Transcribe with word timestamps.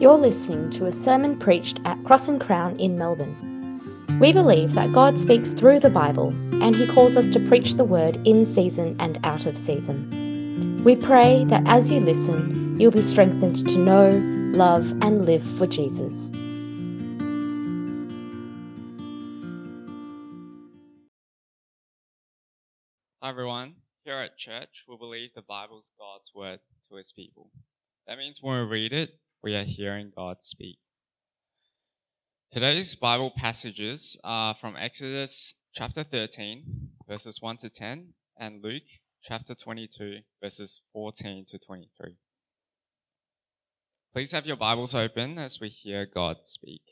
You're 0.00 0.16
listening 0.16 0.70
to 0.70 0.86
a 0.86 0.92
sermon 0.92 1.36
preached 1.36 1.80
at 1.84 2.04
Cross 2.04 2.28
and 2.28 2.40
Crown 2.40 2.76
in 2.76 2.96
Melbourne. 2.96 4.16
We 4.20 4.32
believe 4.32 4.74
that 4.74 4.92
God 4.92 5.18
speaks 5.18 5.52
through 5.52 5.80
the 5.80 5.90
Bible 5.90 6.28
and 6.62 6.76
He 6.76 6.86
calls 6.86 7.16
us 7.16 7.28
to 7.30 7.40
preach 7.48 7.74
the 7.74 7.84
word 7.84 8.16
in 8.24 8.46
season 8.46 8.94
and 9.00 9.18
out 9.24 9.44
of 9.46 9.58
season. 9.58 10.84
We 10.84 10.94
pray 10.94 11.44
that 11.46 11.64
as 11.66 11.90
you 11.90 11.98
listen, 11.98 12.78
you'll 12.78 12.92
be 12.92 13.02
strengthened 13.02 13.66
to 13.66 13.76
know, 13.76 14.10
love, 14.56 14.88
and 15.02 15.26
live 15.26 15.42
for 15.58 15.66
Jesus. 15.66 16.30
Hi 23.20 23.30
everyone. 23.30 23.74
Here 24.04 24.14
at 24.14 24.38
church, 24.38 24.84
we 24.88 24.96
believe 24.96 25.34
the 25.34 25.42
Bible 25.42 25.80
is 25.80 25.90
God's 25.98 26.30
word 26.36 26.60
to 26.88 26.94
his 26.94 27.10
people. 27.10 27.50
That 28.06 28.18
means 28.18 28.38
when 28.40 28.60
we 28.60 28.70
read 28.70 28.92
it, 28.92 29.18
we 29.42 29.54
are 29.54 29.64
hearing 29.64 30.12
God 30.14 30.38
speak. 30.40 30.78
Today's 32.50 32.94
Bible 32.94 33.30
passages 33.36 34.18
are 34.24 34.54
from 34.54 34.76
Exodus 34.76 35.54
chapter 35.74 36.02
13, 36.02 36.90
verses 37.08 37.40
1 37.40 37.58
to 37.58 37.70
10, 37.70 38.14
and 38.38 38.64
Luke 38.64 38.82
chapter 39.22 39.54
22, 39.54 40.18
verses 40.42 40.80
14 40.92 41.44
to 41.50 41.58
23. 41.58 42.14
Please 44.12 44.32
have 44.32 44.46
your 44.46 44.56
Bibles 44.56 44.94
open 44.94 45.38
as 45.38 45.60
we 45.60 45.68
hear 45.68 46.06
God 46.06 46.38
speak. 46.44 46.82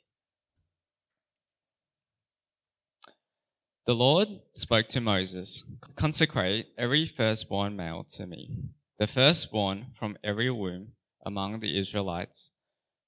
The 3.87 3.95
Lord 3.95 4.29
spoke 4.53 4.89
to 4.91 5.01
Moses 5.01 5.65
Consecrate 5.97 6.69
every 6.77 7.07
firstborn 7.07 7.77
male 7.77 8.05
to 8.13 8.27
me, 8.27 8.51
the 8.99 9.07
firstborn 9.07 9.87
from 9.99 10.19
every 10.23 10.51
womb 10.51 10.93
among 11.27 11.61
the 11.61 11.79
Israelites, 11.79 12.53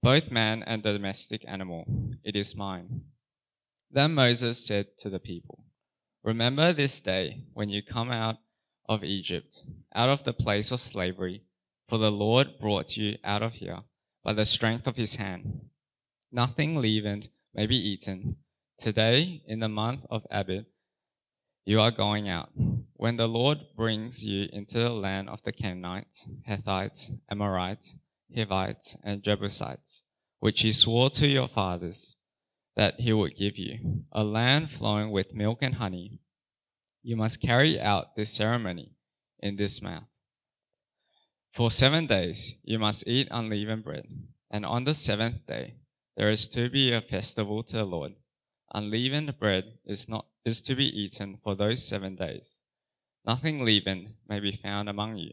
both 0.02 0.30
man 0.30 0.62
and 0.62 0.82
the 0.82 0.92
domestic 0.92 1.42
animal. 1.48 1.86
It 2.22 2.36
is 2.36 2.54
mine. 2.54 3.04
Then 3.90 4.12
Moses 4.12 4.66
said 4.66 4.98
to 4.98 5.08
the 5.08 5.18
people, 5.18 5.64
Remember 6.22 6.74
this 6.74 7.00
day 7.00 7.44
when 7.54 7.70
you 7.70 7.82
come 7.82 8.10
out 8.10 8.36
of 8.86 9.02
Egypt, 9.02 9.62
out 9.94 10.10
of 10.10 10.24
the 10.24 10.34
place 10.34 10.70
of 10.70 10.82
slavery, 10.82 11.44
for 11.88 11.96
the 11.96 12.12
Lord 12.12 12.58
brought 12.58 12.98
you 12.98 13.16
out 13.24 13.42
of 13.42 13.54
here 13.54 13.80
by 14.22 14.34
the 14.34 14.44
strength 14.44 14.86
of 14.86 14.96
his 14.96 15.16
hand. 15.16 15.62
Nothing 16.30 16.74
leavened 16.76 17.30
may 17.54 17.66
be 17.66 17.76
eaten 17.76 18.36
Today, 18.78 19.42
in 19.44 19.58
the 19.58 19.68
month 19.68 20.06
of 20.08 20.24
Abib, 20.30 20.66
you 21.64 21.80
are 21.80 21.90
going 21.90 22.28
out. 22.28 22.50
When 22.94 23.16
the 23.16 23.26
Lord 23.26 23.58
brings 23.76 24.24
you 24.24 24.48
into 24.52 24.78
the 24.78 24.90
land 24.90 25.28
of 25.28 25.42
the 25.42 25.50
Canaanites, 25.50 26.26
Hittites, 26.44 27.10
Amorites, 27.28 27.96
Hivites, 28.34 28.96
and 29.02 29.22
Jebusites, 29.22 30.02
which 30.40 30.62
he 30.62 30.72
swore 30.72 31.10
to 31.10 31.26
your 31.26 31.48
fathers 31.48 32.16
that 32.76 33.00
he 33.00 33.12
would 33.12 33.36
give 33.36 33.58
you, 33.58 34.04
a 34.12 34.22
land 34.22 34.70
flowing 34.70 35.10
with 35.10 35.34
milk 35.34 35.58
and 35.62 35.76
honey, 35.76 36.20
you 37.02 37.16
must 37.16 37.40
carry 37.40 37.80
out 37.80 38.14
this 38.16 38.30
ceremony 38.30 38.92
in 39.40 39.56
this 39.56 39.82
manner. 39.82 40.06
For 41.54 41.70
seven 41.70 42.06
days 42.06 42.54
you 42.62 42.78
must 42.78 43.06
eat 43.06 43.28
unleavened 43.30 43.84
bread, 43.84 44.06
and 44.50 44.64
on 44.64 44.84
the 44.84 44.94
seventh 44.94 45.46
day 45.46 45.74
there 46.16 46.30
is 46.30 46.46
to 46.48 46.68
be 46.68 46.92
a 46.92 47.00
festival 47.00 47.62
to 47.64 47.76
the 47.78 47.84
Lord 47.84 48.14
Unleavened 48.74 49.38
bread 49.38 49.78
is 49.86 50.08
not 50.08 50.26
is 50.44 50.60
to 50.60 50.74
be 50.74 50.84
eaten 50.84 51.38
for 51.42 51.54
those 51.54 51.82
seven 51.82 52.16
days. 52.16 52.60
Nothing 53.24 53.64
leavened 53.64 54.14
may 54.28 54.40
be 54.40 54.52
found 54.52 54.90
among 54.90 55.16
you, 55.16 55.32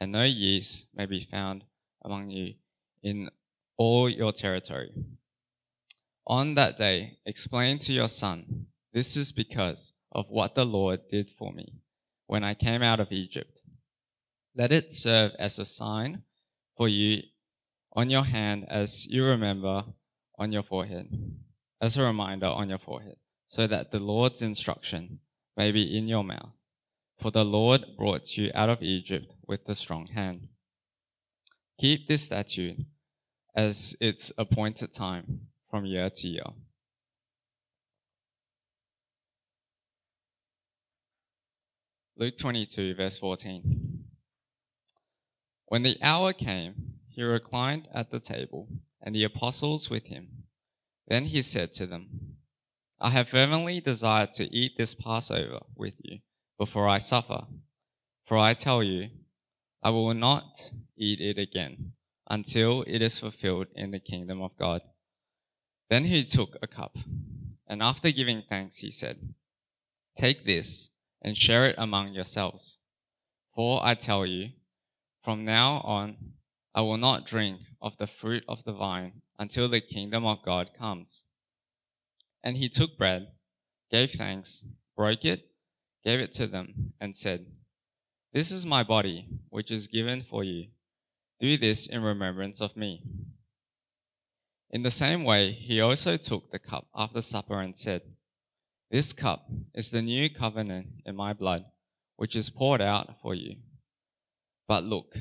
and 0.00 0.12
no 0.12 0.22
yeast 0.22 0.86
may 0.94 1.06
be 1.06 1.20
found 1.20 1.64
among 2.02 2.30
you 2.30 2.54
in 3.02 3.30
all 3.76 4.08
your 4.08 4.32
territory. 4.32 4.92
On 6.26 6.54
that 6.54 6.76
day, 6.76 7.18
explain 7.26 7.78
to 7.80 7.92
your 7.92 8.08
son, 8.08 8.66
This 8.92 9.16
is 9.16 9.32
because 9.32 9.92
of 10.12 10.26
what 10.28 10.54
the 10.54 10.64
Lord 10.64 11.00
did 11.10 11.30
for 11.30 11.52
me 11.52 11.74
when 12.26 12.44
I 12.44 12.54
came 12.54 12.82
out 12.82 13.00
of 13.00 13.12
Egypt. 13.12 13.60
Let 14.54 14.72
it 14.72 14.92
serve 14.92 15.32
as 15.38 15.58
a 15.58 15.64
sign 15.64 16.22
for 16.76 16.88
you 16.88 17.22
on 17.92 18.10
your 18.10 18.24
hand 18.24 18.66
as 18.68 19.06
you 19.06 19.24
remember 19.24 19.84
on 20.38 20.52
your 20.52 20.62
forehead 20.62 21.08
as 21.80 21.96
a 21.96 22.02
reminder 22.02 22.46
on 22.46 22.68
your 22.68 22.78
forehead, 22.78 23.16
so 23.48 23.66
that 23.66 23.90
the 23.90 23.98
Lord's 23.98 24.42
instruction 24.42 25.20
may 25.56 25.72
be 25.72 25.96
in 25.96 26.08
your 26.08 26.22
mouth. 26.22 26.52
For 27.18 27.30
the 27.30 27.44
Lord 27.44 27.84
brought 27.96 28.36
you 28.36 28.50
out 28.54 28.68
of 28.68 28.82
Egypt 28.82 29.32
with 29.46 29.68
a 29.68 29.74
strong 29.74 30.06
hand. 30.08 30.48
Keep 31.80 32.08
this 32.08 32.24
statute 32.24 32.76
as 33.56 33.96
its 34.02 34.30
appointed 34.36 34.92
time 34.92 35.46
from 35.70 35.86
year 35.86 36.10
to 36.10 36.28
year. 36.28 36.44
Luke 42.18 42.36
22, 42.36 42.96
verse 42.96 43.18
14. 43.18 44.04
When 45.68 45.82
the 45.82 45.96
hour 46.02 46.34
came, 46.34 46.74
he 47.08 47.22
reclined 47.22 47.88
at 47.94 48.10
the 48.10 48.20
table, 48.20 48.68
and 49.00 49.14
the 49.14 49.24
apostles 49.24 49.88
with 49.88 50.08
him. 50.08 50.44
Then 51.08 51.24
he 51.24 51.40
said 51.40 51.72
to 51.74 51.86
them, 51.86 52.36
I 53.00 53.08
have 53.08 53.30
fervently 53.30 53.80
desired 53.80 54.34
to 54.34 54.54
eat 54.54 54.72
this 54.76 54.92
Passover 54.94 55.60
with 55.74 55.94
you 56.02 56.18
before 56.58 56.90
I 56.90 56.98
suffer. 56.98 57.46
For 58.26 58.36
I 58.36 58.52
tell 58.52 58.82
you, 58.82 59.08
I 59.82 59.90
will 59.90 60.14
not 60.14 60.72
eat 60.96 61.20
it 61.20 61.38
again 61.38 61.92
until 62.28 62.84
it 62.86 63.00
is 63.00 63.18
fulfilled 63.18 63.68
in 63.74 63.90
the 63.90 63.98
kingdom 63.98 64.42
of 64.42 64.56
God. 64.56 64.82
Then 65.88 66.04
he 66.04 66.22
took 66.22 66.56
a 66.62 66.66
cup, 66.66 66.96
and 67.66 67.82
after 67.82 68.10
giving 68.10 68.42
thanks, 68.42 68.78
he 68.78 68.90
said, 68.90 69.34
Take 70.16 70.44
this 70.44 70.90
and 71.22 71.36
share 71.36 71.66
it 71.66 71.74
among 71.78 72.12
yourselves. 72.12 72.78
For 73.54 73.80
I 73.84 73.94
tell 73.94 74.26
you, 74.26 74.50
from 75.24 75.44
now 75.44 75.80
on, 75.80 76.16
I 76.74 76.82
will 76.82 76.98
not 76.98 77.26
drink 77.26 77.60
of 77.82 77.96
the 77.96 78.06
fruit 78.06 78.44
of 78.48 78.64
the 78.64 78.72
vine 78.72 79.22
until 79.38 79.68
the 79.68 79.80
kingdom 79.80 80.24
of 80.24 80.42
God 80.42 80.70
comes. 80.78 81.24
And 82.44 82.56
he 82.56 82.68
took 82.68 82.96
bread, 82.96 83.28
gave 83.90 84.12
thanks, 84.12 84.62
broke 84.96 85.24
it, 85.24 85.48
gave 86.04 86.20
it 86.20 86.32
to 86.34 86.46
them, 86.46 86.92
and 87.00 87.16
said, 87.16 87.46
This 88.32 88.52
is 88.52 88.64
my 88.64 88.84
body, 88.84 89.26
which 89.48 89.72
is 89.72 89.88
given 89.88 90.22
for 90.22 90.44
you. 90.44 90.68
Do 91.40 91.56
this 91.56 91.88
in 91.88 92.02
remembrance 92.02 92.60
of 92.60 92.76
me. 92.76 93.02
In 94.70 94.84
the 94.84 94.90
same 94.90 95.24
way, 95.24 95.50
he 95.50 95.80
also 95.80 96.16
took 96.16 96.52
the 96.52 96.60
cup 96.60 96.86
after 96.94 97.22
supper 97.22 97.60
and 97.60 97.76
said, 97.76 98.02
This 98.88 99.12
cup 99.12 99.46
is 99.74 99.90
the 99.90 100.00
new 100.00 100.30
covenant 100.30 101.02
in 101.04 101.16
my 101.16 101.32
blood, 101.32 101.64
which 102.14 102.36
is 102.36 102.50
poured 102.50 102.80
out 102.80 103.20
for 103.20 103.34
you. 103.34 103.56
But 104.68 104.84
look, 104.84 105.16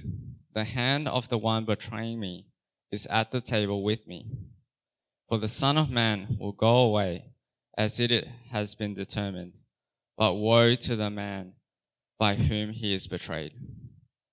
the 0.53 0.66
hand 0.66 1.08
of 1.08 1.30
the 1.30 1.38
one 1.40 1.66
betraying 1.66 2.20
me 2.20 2.46
is 2.91 3.08
at 3.08 3.31
the 3.31 3.41
table 3.41 3.81
with 3.84 4.06
me. 4.06 4.28
For 5.28 5.40
the 5.40 5.47
Son 5.47 5.78
of 5.78 5.90
Man 5.90 6.38
will 6.40 6.52
go 6.52 6.78
away 6.78 7.31
as 7.76 8.00
it 8.00 8.28
has 8.52 8.76
been 8.76 8.94
determined, 8.94 9.53
but 10.16 10.36
woe 10.36 10.76
to 10.76 10.96
the 10.96 11.09
man 11.09 11.53
by 12.19 12.35
whom 12.35 12.72
he 12.72 12.94
is 12.94 13.07
betrayed. 13.07 13.53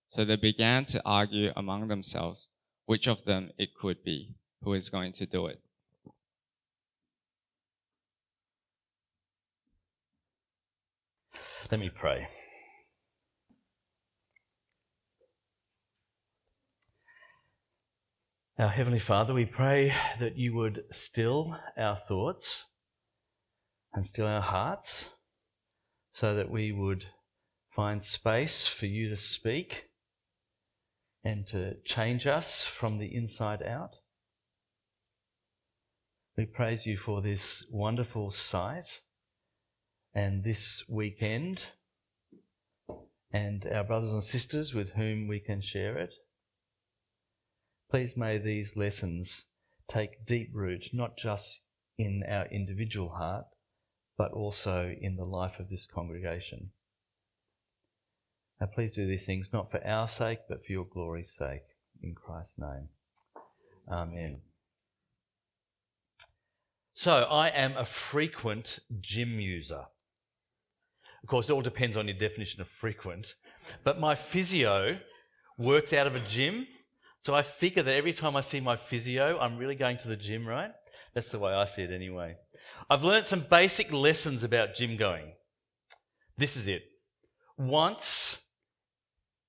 So 0.09 0.25
they 0.25 0.37
began 0.37 0.85
to 0.87 1.01
argue 1.07 1.53
among 1.57 1.89
themselves 1.89 2.51
which 2.85 3.07
of 3.07 3.25
them 3.25 3.51
it 3.59 3.71
could 3.75 4.03
be 4.05 4.35
who 4.63 4.75
is 4.75 4.91
going 4.91 5.13
to 5.15 5.27
do 5.27 5.47
it. 5.47 5.61
Let 11.71 11.81
me 11.81 11.91
pray. 11.91 12.29
Our 18.59 18.69
Heavenly 18.69 19.01
Father, 19.01 19.35
we 19.35 19.45
pray 19.45 19.93
that 20.19 20.39
you 20.39 20.55
would 20.55 20.85
still 20.93 21.57
our 21.77 21.97
thoughts 22.09 22.65
and 23.93 24.07
still 24.07 24.27
our 24.27 24.41
hearts 24.41 25.05
so 26.13 26.35
that 26.35 26.51
we 26.51 26.73
would 26.73 27.05
find 27.77 28.03
space 28.03 28.67
for 28.67 28.87
you 28.87 29.11
to 29.11 29.17
speak 29.19 29.85
and 31.23 31.47
to 31.47 31.75
change 31.85 32.27
us 32.27 32.65
from 32.65 32.97
the 32.97 33.15
inside 33.15 33.63
out. 33.63 33.91
We 36.39 36.47
praise 36.47 36.87
you 36.87 36.97
for 36.97 37.21
this 37.21 37.63
wonderful 37.71 38.31
sight 38.31 38.87
and 40.15 40.43
this 40.43 40.85
weekend 40.89 41.61
and 43.31 43.67
our 43.67 43.85
brothers 43.85 44.13
and 44.13 44.25
sisters 44.25 44.73
with 44.73 44.89
whom 44.91 45.29
we 45.29 45.39
can 45.39 45.61
share 45.61 45.99
it. 45.99 46.15
Please 47.91 48.17
may 48.17 48.39
these 48.39 48.75
lessons 48.75 49.43
take 49.87 50.25
deep 50.27 50.49
root, 50.55 50.89
not 50.95 51.19
just 51.19 51.61
in 51.99 52.23
our 52.27 52.47
individual 52.47 53.11
heart, 53.11 53.45
but 54.17 54.33
also 54.33 54.95
in 54.99 55.17
the 55.17 55.25
life 55.25 55.61
of 55.61 55.69
this 55.69 55.87
congregation. 55.95 56.71
Now, 58.61 58.67
please 58.67 58.93
do 58.93 59.07
these 59.07 59.25
things 59.27 59.49
not 59.53 59.71
for 59.71 59.87
our 59.87 60.09
sake, 60.09 60.41
but 60.49 60.65
for 60.65 60.73
your 60.73 60.87
glory's 60.87 61.33
sake. 61.37 61.63
In 62.03 62.15
Christ's 62.15 62.59
name. 62.59 62.89
Amen. 63.91 64.39
So, 66.95 67.25
I 67.25 67.49
am 67.49 67.77
a 67.77 67.85
frequent 67.85 68.79
gym 69.01 69.39
user. 69.41 69.85
Of 71.23 71.29
course, 71.29 71.49
it 71.49 71.53
all 71.53 71.63
depends 71.63 71.97
on 71.97 72.09
your 72.09 72.17
definition 72.19 72.61
of 72.61 72.69
frequent. 72.69 73.35
But 73.85 74.01
my 74.01 74.15
physio 74.15 74.99
works 75.59 75.93
out 75.93 76.07
of 76.07 76.15
a 76.15 76.21
gym. 76.21 76.67
So 77.23 77.35
I 77.35 77.43
figure 77.43 77.83
that 77.83 77.95
every 77.95 78.13
time 78.13 78.37
I 78.37 78.41
see 78.41 78.61
my 78.61 78.77
physio, 78.77 79.39
I'm 79.39 79.59
really 79.59 79.75
going 79.75 79.99
to 79.99 80.09
the 80.09 80.17
gym, 80.17 80.47
right? 80.47 80.71
That's 81.15 81.31
the 81.31 81.39
way 81.39 81.53
I 81.53 81.65
see 81.65 81.83
it 81.83 81.91
anyway. 81.91 82.37
I've 82.89 83.03
learned 83.03 83.27
some 83.27 83.41
basic 83.41 83.93
lessons 83.93 84.43
about 84.45 84.77
gym 84.77 84.97
going. 84.97 85.33
This 86.39 86.57
is 86.57 86.67
it. 86.67 86.85
Once 87.59 88.39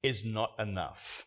is 0.04 0.24
not 0.24 0.52
enough. 0.60 1.26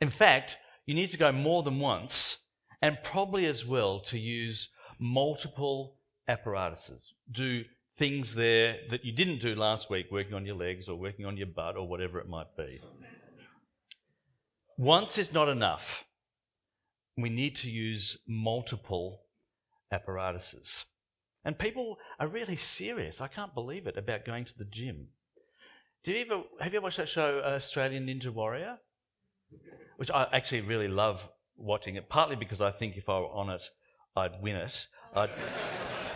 In 0.00 0.10
fact, 0.10 0.58
you 0.86 0.94
need 0.94 1.10
to 1.10 1.16
go 1.16 1.32
more 1.32 1.62
than 1.62 1.78
once 1.78 2.36
and 2.82 2.98
probably 3.02 3.46
as 3.46 3.64
well 3.64 4.00
to 4.00 4.18
use 4.18 4.68
multiple 4.98 5.96
apparatuses. 6.28 7.14
Do 7.30 7.64
things 7.98 8.34
there 8.34 8.76
that 8.90 9.04
you 9.04 9.12
didn't 9.12 9.40
do 9.40 9.54
last 9.54 9.88
week, 9.90 10.06
working 10.10 10.34
on 10.34 10.46
your 10.46 10.56
legs 10.56 10.88
or 10.88 10.96
working 10.96 11.24
on 11.24 11.36
your 11.36 11.46
butt 11.46 11.76
or 11.76 11.88
whatever 11.88 12.18
it 12.18 12.28
might 12.28 12.54
be. 12.56 12.80
Once 14.76 15.16
is 15.16 15.32
not 15.32 15.48
enough. 15.48 16.04
We 17.16 17.30
need 17.30 17.56
to 17.56 17.70
use 17.70 18.18
multiple 18.28 19.22
apparatuses. 19.90 20.84
And 21.44 21.58
people 21.58 21.96
are 22.20 22.26
really 22.26 22.56
serious, 22.56 23.20
I 23.20 23.28
can't 23.28 23.54
believe 23.54 23.86
it, 23.86 23.96
about 23.96 24.26
going 24.26 24.44
to 24.44 24.58
the 24.58 24.66
gym. 24.66 25.08
You 26.06 26.20
ever, 26.20 26.42
have 26.60 26.72
you 26.72 26.78
ever 26.78 26.84
watched 26.84 26.98
that 26.98 27.08
show, 27.08 27.42
uh, 27.44 27.56
Australian 27.56 28.06
Ninja 28.06 28.32
Warrior? 28.32 28.78
Which 29.96 30.10
I 30.10 30.28
actually 30.32 30.60
really 30.60 30.86
love 30.86 31.20
watching 31.56 31.96
it, 31.96 32.08
partly 32.08 32.36
because 32.36 32.60
I 32.60 32.70
think 32.70 32.96
if 32.96 33.08
I 33.08 33.18
were 33.18 33.28
on 33.28 33.50
it, 33.50 33.62
I'd 34.14 34.40
win 34.40 34.54
it. 34.54 34.86
I'd, 35.16 35.30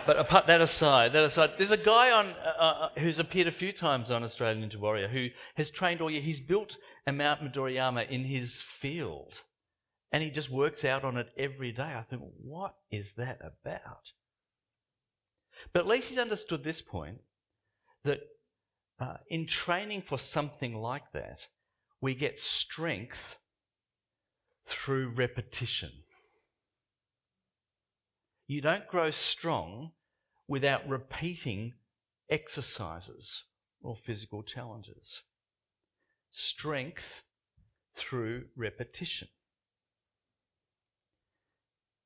but 0.07 0.17
apart 0.17 0.47
that 0.47 0.61
aside, 0.61 1.13
that 1.13 1.25
aside, 1.25 1.55
there's 1.59 1.73
a 1.73 1.77
guy 1.77 2.13
on 2.13 2.27
uh, 2.29 2.63
uh, 2.63 2.89
who's 2.99 3.19
appeared 3.19 3.49
a 3.49 3.53
few 3.53 3.73
times 3.73 4.13
on 4.13 4.23
Australian 4.23 4.69
Ninja 4.69 4.79
Warrior 4.79 5.09
who 5.09 5.29
has 5.57 5.71
trained 5.71 6.01
all 6.01 6.11
year. 6.11 6.23
He's 6.23 6.41
built 6.41 6.77
a 7.09 7.13
Mount 7.13 7.41
Midoriyama 7.43 8.09
in 8.09 8.25
his 8.25 8.63
field, 8.63 9.33
and 10.13 10.23
he 10.23 10.31
just 10.31 10.51
works 10.51 10.85
out 10.85 11.05
on 11.05 11.17
it 11.17 11.31
every 11.37 11.73
day. 11.73 11.83
I 11.83 12.05
think, 12.09 12.23
what 12.41 12.75
is 12.93 13.11
that 13.17 13.41
about? 13.41 14.13
But 15.73 15.81
at 15.81 15.89
least 15.89 16.11
he's 16.11 16.19
understood 16.19 16.63
this 16.63 16.81
point 16.81 17.19
that 18.05 18.21
uh, 19.01 19.17
in 19.29 19.47
training 19.47 20.03
for 20.03 20.19
something 20.19 20.75
like 20.75 21.13
that, 21.13 21.47
we 22.01 22.15
get 22.15 22.39
strength 22.39 23.39
through 24.67 25.09
repetition. 25.09 25.91
You 28.47 28.61
don't 28.61 28.87
grow 28.89 29.11
strong 29.11 29.93
without 30.49 30.89
repeating 30.89 31.75
exercises 32.29 33.45
or 33.83 33.97
physical 33.97 34.43
challenges. 34.43 35.23
Strength 36.31 37.23
through 37.97 38.45
repetition. 38.57 39.29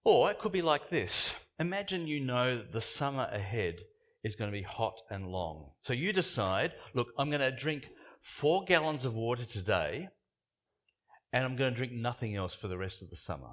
Or 0.04 0.30
it 0.30 0.38
could 0.38 0.52
be 0.52 0.62
like 0.62 0.90
this 0.90 1.32
Imagine 1.58 2.06
you 2.06 2.20
know 2.20 2.62
the 2.62 2.80
summer 2.80 3.28
ahead 3.32 3.84
is 4.24 4.34
going 4.34 4.50
to 4.50 4.56
be 4.56 4.62
hot 4.62 4.94
and 5.10 5.28
long. 5.28 5.70
So 5.82 5.92
you 5.92 6.12
decide, 6.12 6.72
look, 6.94 7.08
I'm 7.18 7.28
going 7.28 7.42
to 7.42 7.50
drink 7.50 7.84
four 8.22 8.64
gallons 8.64 9.04
of 9.04 9.14
water 9.14 9.44
today, 9.44 10.08
and 11.32 11.44
I'm 11.44 11.56
going 11.56 11.72
to 11.72 11.76
drink 11.76 11.92
nothing 11.92 12.34
else 12.34 12.54
for 12.54 12.68
the 12.68 12.78
rest 12.78 13.02
of 13.02 13.10
the 13.10 13.16
summer. 13.16 13.50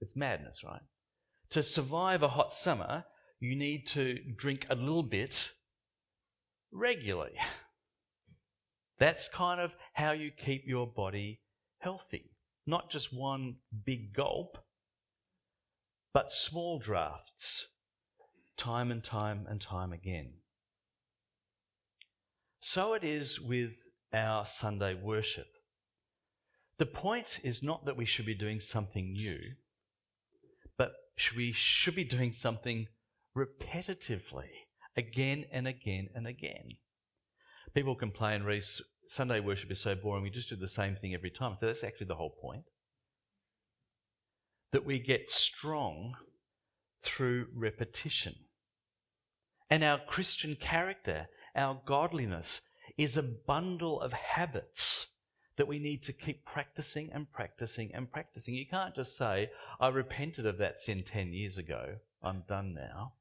It's 0.00 0.16
madness, 0.16 0.64
right? 0.64 0.80
To 1.50 1.62
survive 1.62 2.22
a 2.22 2.28
hot 2.28 2.54
summer, 2.54 3.04
you 3.38 3.54
need 3.54 3.86
to 3.88 4.18
drink 4.36 4.66
a 4.70 4.74
little 4.74 5.02
bit 5.02 5.50
regularly. 6.72 7.32
That's 8.98 9.28
kind 9.28 9.60
of 9.60 9.72
how 9.92 10.12
you 10.12 10.30
keep 10.30 10.64
your 10.66 10.86
body 10.86 11.40
healthy. 11.78 12.30
Not 12.66 12.90
just 12.90 13.14
one 13.14 13.56
big 13.84 14.12
gulp, 14.14 14.58
but 16.12 16.32
small 16.32 16.78
drafts, 16.78 17.66
time 18.58 18.90
and 18.90 19.02
time 19.02 19.46
and 19.48 19.60
time 19.60 19.92
again. 19.92 20.32
So 22.60 22.94
it 22.94 23.04
is 23.04 23.40
with 23.40 23.72
our 24.12 24.46
Sunday 24.46 24.94
worship. 24.94 25.46
The 26.78 26.86
point 26.86 27.40
is 27.42 27.62
not 27.62 27.86
that 27.86 27.96
we 27.96 28.04
should 28.04 28.26
be 28.26 28.34
doing 28.34 28.60
something 28.60 29.12
new, 29.12 29.40
but 30.76 30.92
we 31.36 31.52
should 31.52 31.94
be 31.94 32.04
doing 32.04 32.32
something 32.32 32.86
repetitively, 33.36 34.48
again 34.96 35.44
and 35.52 35.66
again 35.66 36.08
and 36.14 36.26
again. 36.26 36.68
People 37.74 37.94
complain, 37.94 38.42
Rhys, 38.42 38.80
Sunday 39.08 39.40
worship 39.40 39.70
is 39.70 39.80
so 39.80 39.94
boring, 39.94 40.22
we 40.22 40.30
just 40.30 40.50
do 40.50 40.56
the 40.56 40.68
same 40.68 40.96
thing 40.96 41.14
every 41.14 41.30
time. 41.30 41.56
So 41.58 41.66
that's 41.66 41.84
actually 41.84 42.08
the 42.08 42.16
whole 42.16 42.34
point 42.42 42.64
that 44.72 44.84
we 44.84 44.98
get 44.98 45.30
strong 45.30 46.14
through 47.02 47.46
repetition. 47.54 48.34
And 49.70 49.84
our 49.84 49.98
Christian 49.98 50.56
character, 50.56 51.28
our 51.54 51.80
godliness, 51.84 52.62
is 52.96 53.16
a 53.16 53.22
bundle 53.22 54.00
of 54.00 54.12
habits 54.12 55.06
that 55.56 55.68
we 55.68 55.78
need 55.78 56.02
to 56.04 56.12
keep 56.12 56.44
practicing 56.44 57.10
and 57.12 57.30
practicing 57.32 57.90
and 57.94 58.10
practicing. 58.10 58.54
You 58.54 58.66
can't 58.66 58.94
just 58.94 59.16
say, 59.16 59.50
I 59.80 59.88
repented 59.88 60.46
of 60.46 60.58
that 60.58 60.80
sin 60.80 61.04
10 61.04 61.32
years 61.32 61.58
ago, 61.58 61.96
I'm 62.22 62.44
done 62.48 62.74
now. 62.74 63.14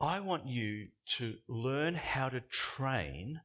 I 0.00 0.20
want 0.20 0.46
you 0.46 0.88
to 1.18 1.36
learn 1.46 1.94
how 1.94 2.28
to 2.28 2.40
train 2.40 3.40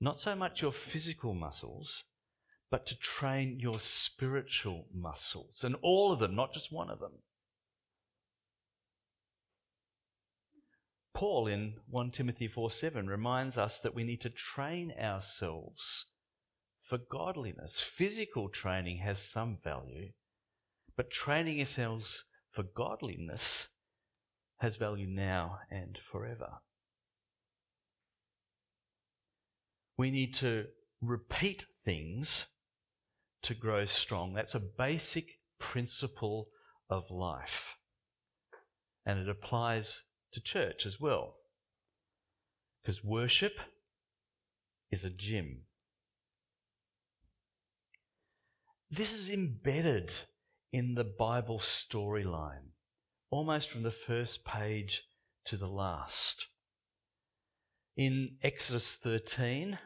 not 0.00 0.20
so 0.20 0.34
much 0.34 0.60
your 0.60 0.72
physical 0.72 1.32
muscles, 1.32 2.02
but 2.70 2.86
to 2.86 2.98
train 2.98 3.60
your 3.60 3.78
spiritual 3.78 4.86
muscles, 4.92 5.62
and 5.62 5.76
all 5.80 6.12
of 6.12 6.18
them, 6.18 6.34
not 6.34 6.52
just 6.52 6.72
one 6.72 6.90
of 6.90 6.98
them. 6.98 7.12
Paul 11.14 11.46
in 11.46 11.74
1 11.88 12.10
Timothy 12.10 12.48
4 12.48 12.70
7 12.70 13.06
reminds 13.06 13.58
us 13.58 13.78
that 13.80 13.94
we 13.94 14.04
need 14.04 14.20
to 14.22 14.30
train 14.30 14.92
ourselves 14.98 16.06
for 16.88 16.98
godliness. 16.98 17.80
Physical 17.80 18.48
training 18.48 18.98
has 18.98 19.18
some 19.18 19.58
value, 19.62 20.10
but 20.96 21.10
training 21.10 21.60
ourselves 21.60 22.24
for 22.50 22.62
godliness 22.62 23.68
has 24.58 24.76
value 24.76 25.06
now 25.06 25.58
and 25.70 25.98
forever. 26.10 26.60
We 29.96 30.10
need 30.10 30.34
to 30.36 30.66
repeat 31.00 31.66
things 31.84 32.46
to 33.42 33.54
grow 33.54 33.84
strong. 33.84 34.34
That's 34.34 34.54
a 34.54 34.60
basic 34.60 35.38
principle 35.58 36.48
of 36.88 37.10
life. 37.10 37.76
And 39.04 39.18
it 39.18 39.28
applies 39.28 40.00
to 40.32 40.40
church 40.40 40.86
as 40.86 41.00
well. 41.00 41.36
Because 42.82 43.04
worship 43.04 43.58
is 44.90 45.04
a 45.04 45.10
gym. 45.10 45.62
This 48.90 49.12
is 49.12 49.30
embedded 49.30 50.10
in 50.72 50.94
the 50.94 51.04
Bible 51.04 51.58
storyline, 51.58 52.72
almost 53.30 53.70
from 53.70 53.82
the 53.82 53.90
first 53.90 54.44
page 54.44 55.02
to 55.46 55.56
the 55.56 55.68
last. 55.68 56.46
In 57.96 58.36
Exodus 58.42 58.98
13, 59.02 59.78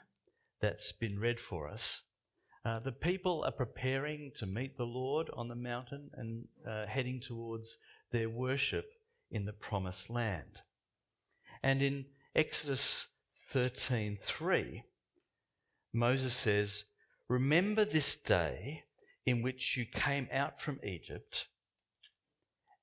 that's 0.61 0.93
been 0.93 1.19
read 1.19 1.39
for 1.39 1.69
us, 1.69 2.03
uh, 2.65 2.81
the 2.81 2.93
people 2.93 3.45
are 3.45 3.53
preparing 3.53 4.33
to 4.39 4.47
meet 4.47 4.77
the 4.77 4.85
Lord 4.85 5.31
on 5.37 5.47
the 5.47 5.55
mountain 5.55 6.11
and 6.15 6.49
uh, 6.69 6.87
heading 6.87 7.21
towards 7.21 7.77
their 8.11 8.29
worship 8.29 8.87
in 9.37 9.45
the 9.45 9.53
promised 9.53 10.11
land. 10.11 10.63
And 11.63 11.83
in 11.83 12.07
Exodus 12.35 13.07
13:3, 13.53 14.83
Moses 15.93 16.35
says, 16.35 16.85
"Remember 17.29 17.85
this 17.85 18.17
day 18.17 18.85
in 19.25 19.43
which 19.43 19.77
you 19.77 19.87
came 19.87 20.29
out 20.33 20.61
from 20.61 20.81
Egypt, 20.83 21.49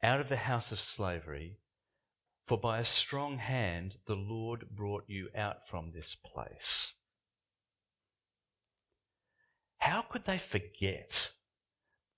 out 0.01 0.19
of 0.21 0.29
the 0.29 0.37
house 0.37 0.71
of 0.71 0.79
slavery, 0.79 1.57
for 2.45 2.57
by 2.57 2.79
a 2.79 2.85
strong 2.85 3.39
hand 3.39 3.99
the 4.05 4.15
Lord 4.15 4.69
brought 4.69 5.09
you 5.09 5.29
out 5.35 5.67
from 5.67 5.91
this 5.91 6.15
place." 6.15 6.93
How 9.79 10.01
could 10.01 10.25
they 10.25 10.37
forget 10.37 11.31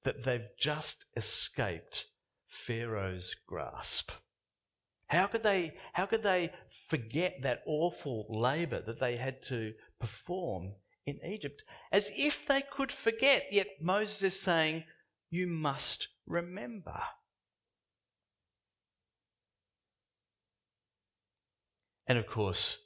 that 0.03 0.23
they've 0.23 0.55
just 0.59 1.05
escaped 1.15 2.07
Pharaoh's 2.47 3.33
grasp? 3.47 4.11
How 5.07 5.27
could 5.27 5.43
they, 5.43 5.75
how 5.93 6.05
could 6.05 6.23
they 6.23 6.51
forget 6.87 7.37
that 7.41 7.63
awful 7.65 8.25
labour 8.29 8.81
that 8.81 8.99
they 8.99 9.17
had 9.17 9.41
to 9.43 9.73
perform 9.99 10.73
in 11.05 11.19
Egypt, 11.23 11.63
as 11.91 12.09
if 12.15 12.45
they 12.47 12.61
could 12.61 12.91
forget. 12.91 13.45
Yet 13.51 13.67
Moses 13.81 14.21
is 14.21 14.39
saying, 14.39 14.83
You 15.29 15.47
must 15.47 16.07
remember. 16.25 16.99
And 22.07 22.17
of 22.17 22.27
course, 22.27 22.77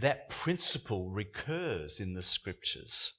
that 0.00 0.30
principle 0.30 1.10
recurs 1.10 2.00
in 2.00 2.14
the 2.14 2.22
scriptures. 2.22 3.12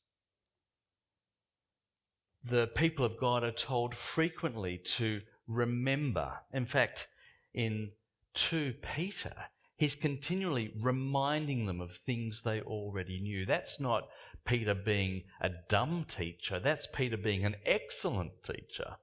The 2.44 2.68
people 2.75 3.06
of 3.06 3.20
God 3.20 3.44
are 3.44 3.51
told 3.51 3.96
frequently 3.96 4.82
to 4.98 5.22
remember. 5.48 6.32
In 6.54 6.66
fact, 6.66 7.08
in 7.53 7.91
2 8.36 8.75
Peter, 8.96 9.34
he's 9.75 9.96
continually 9.96 10.74
reminding 10.79 11.65
them 11.65 11.81
of 11.81 11.98
things 12.05 12.41
they 12.43 12.62
already 12.62 13.20
knew. 13.20 13.46
That's 13.46 13.79
not 13.79 14.08
Peter 14.46 14.74
being 14.74 15.24
a 15.41 15.50
dumb 15.70 16.05
teacher, 16.08 16.60
that's 16.60 16.88
Peter 16.88 17.17
being 17.17 17.46
an 17.46 17.55
excellent 17.65 18.31
teacher. 18.43 18.96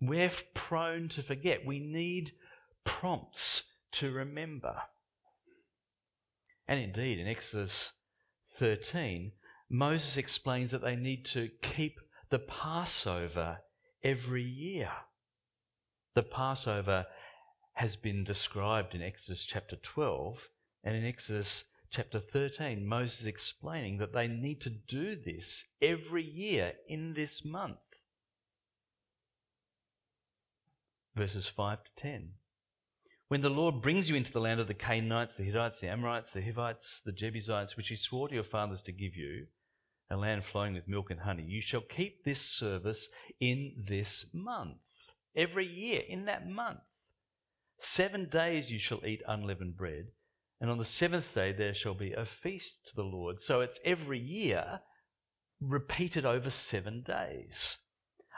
We're 0.00 0.30
prone 0.54 1.08
to 1.10 1.22
forget. 1.22 1.64
We 1.64 1.78
need 1.78 2.32
prompts 2.84 3.62
to 3.92 4.12
remember. 4.12 4.76
And 6.68 6.80
indeed, 6.80 7.18
in 7.18 7.28
Exodus 7.28 7.92
13, 8.58 9.32
Moses 9.70 10.16
explains 10.16 10.70
that 10.70 10.82
they 10.82 10.96
need 10.96 11.24
to 11.26 11.48
keep 11.62 12.00
the 12.30 12.38
Passover 12.38 13.58
every 14.02 14.42
year. 14.42 14.90
The 16.14 16.22
Passover 16.22 17.06
has 17.72 17.96
been 17.96 18.22
described 18.22 18.94
in 18.94 19.02
Exodus 19.02 19.44
chapter 19.44 19.74
12 19.74 20.48
and 20.84 20.96
in 20.96 21.04
Exodus 21.04 21.64
chapter 21.90 22.20
13. 22.20 22.86
Moses 22.86 23.26
explaining 23.26 23.98
that 23.98 24.12
they 24.12 24.28
need 24.28 24.60
to 24.60 24.70
do 24.70 25.16
this 25.16 25.64
every 25.82 26.22
year 26.22 26.74
in 26.88 27.14
this 27.14 27.44
month. 27.44 27.78
Verses 31.16 31.48
5 31.48 31.82
to 31.82 31.90
10. 31.96 32.34
When 33.26 33.40
the 33.40 33.48
Lord 33.48 33.82
brings 33.82 34.08
you 34.08 34.14
into 34.14 34.32
the 34.32 34.40
land 34.40 34.60
of 34.60 34.68
the 34.68 34.74
Canaanites, 34.74 35.34
the 35.34 35.42
Hittites, 35.42 35.80
the 35.80 35.88
Amorites, 35.88 36.32
the 36.32 36.42
Hivites, 36.42 37.00
the 37.04 37.10
Jebusites, 37.10 37.76
which 37.76 37.88
he 37.88 37.96
swore 37.96 38.28
to 38.28 38.34
your 38.34 38.44
fathers 38.44 38.82
to 38.82 38.92
give 38.92 39.16
you, 39.16 39.48
a 40.10 40.16
land 40.16 40.44
flowing 40.44 40.74
with 40.74 40.86
milk 40.86 41.10
and 41.10 41.20
honey, 41.20 41.42
you 41.42 41.60
shall 41.60 41.80
keep 41.80 42.22
this 42.22 42.40
service 42.40 43.08
in 43.40 43.84
this 43.88 44.26
month. 44.32 44.76
Every 45.36 45.66
year, 45.66 46.02
in 46.08 46.26
that 46.26 46.48
month. 46.48 46.80
Seven 47.78 48.28
days 48.28 48.70
you 48.70 48.78
shall 48.78 49.04
eat 49.04 49.22
unleavened 49.26 49.76
bread, 49.76 50.08
and 50.60 50.70
on 50.70 50.78
the 50.78 50.84
seventh 50.84 51.34
day 51.34 51.52
there 51.52 51.74
shall 51.74 51.94
be 51.94 52.12
a 52.12 52.24
feast 52.24 52.86
to 52.88 52.94
the 52.94 53.02
Lord. 53.02 53.42
So 53.42 53.60
it's 53.60 53.78
every 53.84 54.18
year 54.18 54.80
repeated 55.60 56.24
over 56.24 56.50
seven 56.50 57.02
days. 57.02 57.78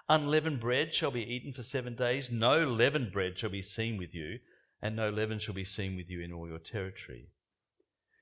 Unleavened 0.08 0.60
bread 0.60 0.94
shall 0.94 1.10
be 1.10 1.22
eaten 1.22 1.52
for 1.52 1.62
seven 1.62 1.94
days. 1.94 2.30
No 2.30 2.66
leavened 2.66 3.12
bread 3.12 3.38
shall 3.38 3.50
be 3.50 3.62
seen 3.62 3.98
with 3.98 4.14
you 4.14 4.38
and 4.82 4.94
no 4.94 5.10
leaven 5.10 5.38
shall 5.38 5.54
be 5.54 5.64
seen 5.64 5.96
with 5.96 6.10
you 6.10 6.20
in 6.20 6.32
all 6.32 6.46
your 6.46 6.58
territory. 6.58 7.28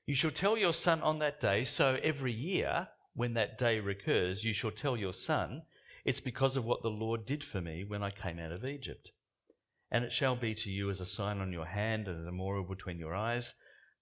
You 0.05 0.15
shall 0.15 0.31
tell 0.31 0.57
your 0.57 0.73
son 0.73 1.01
on 1.01 1.19
that 1.19 1.41
day, 1.41 1.63
so 1.63 1.99
every 2.01 2.31
year, 2.31 2.87
when 3.13 3.33
that 3.33 3.57
day 3.57 3.79
recurs, 3.79 4.43
you 4.43 4.53
shall 4.53 4.71
tell 4.71 4.95
your 4.95 5.13
son, 5.13 5.63
It's 6.05 6.19
because 6.19 6.55
of 6.55 6.63
what 6.63 6.83
the 6.83 6.89
Lord 6.89 7.25
did 7.25 7.43
for 7.43 7.59
me 7.59 7.83
when 7.83 8.03
I 8.03 8.11
came 8.11 8.37
out 8.37 8.51
of 8.51 8.63
Egypt. 8.63 9.09
And 9.91 10.05
it 10.05 10.11
shall 10.13 10.35
be 10.35 10.53
to 10.53 10.69
you 10.69 10.91
as 10.91 11.01
a 11.01 11.05
sign 11.05 11.39
on 11.39 11.51
your 11.51 11.65
hand 11.65 12.07
and 12.07 12.19
a 12.19 12.31
memorial 12.31 12.63
between 12.63 12.99
your 12.99 13.15
eyes, 13.15 13.53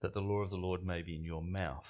that 0.02 0.14
the 0.14 0.22
law 0.22 0.40
of 0.40 0.50
the 0.50 0.58
Lord 0.58 0.86
may 0.86 1.02
be 1.02 1.16
in 1.16 1.24
your 1.24 1.42
mouth. 1.42 1.86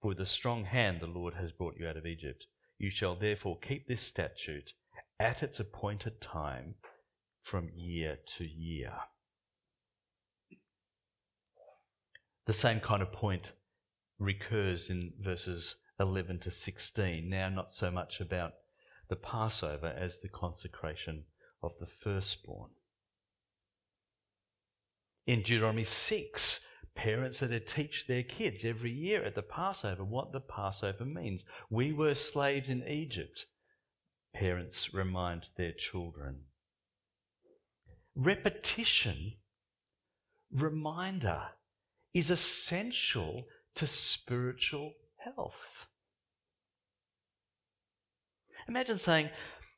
For 0.00 0.08
with 0.08 0.20
a 0.20 0.26
strong 0.26 0.64
hand 0.64 1.00
the 1.00 1.06
Lord 1.06 1.34
has 1.34 1.50
brought 1.50 1.76
you 1.76 1.88
out 1.88 1.96
of 1.96 2.06
Egypt. 2.06 2.44
You 2.78 2.90
shall 2.90 3.16
therefore 3.16 3.58
keep 3.58 3.88
this 3.88 4.02
statute 4.02 4.70
at 5.18 5.42
its 5.42 5.58
appointed 5.58 6.20
time 6.20 6.76
from 7.42 7.70
year 7.74 8.18
to 8.38 8.48
year. 8.48 8.92
The 12.46 12.52
same 12.52 12.78
kind 12.78 13.02
of 13.02 13.12
point 13.12 13.50
recurs 14.20 14.88
in 14.88 15.14
verses 15.20 15.74
11 15.98 16.40
to 16.40 16.50
16. 16.52 17.28
Now, 17.28 17.48
not 17.48 17.72
so 17.72 17.90
much 17.90 18.20
about 18.20 18.52
the 19.08 19.16
Passover 19.16 19.94
as 19.96 20.18
the 20.20 20.28
consecration 20.28 21.24
of 21.62 21.72
the 21.80 21.86
firstborn. 21.86 22.70
In 25.26 25.42
Deuteronomy 25.42 25.84
6, 25.84 26.60
parents 26.94 27.42
are 27.42 27.48
to 27.48 27.60
teach 27.60 28.06
their 28.06 28.22
kids 28.22 28.64
every 28.64 28.92
year 28.92 29.24
at 29.24 29.34
the 29.34 29.42
Passover 29.42 30.04
what 30.04 30.32
the 30.32 30.40
Passover 30.40 31.04
means. 31.04 31.42
We 31.68 31.92
were 31.92 32.14
slaves 32.14 32.68
in 32.68 32.86
Egypt. 32.86 33.46
Parents 34.34 34.94
remind 34.94 35.46
their 35.56 35.72
children. 35.72 36.40
Repetition, 38.14 39.34
reminder 40.52 41.42
is 42.14 42.30
essential 42.30 43.46
to 43.74 43.86
spiritual 43.86 44.94
health. 45.18 45.86
Imagine 48.68 48.98
saying, 48.98 49.30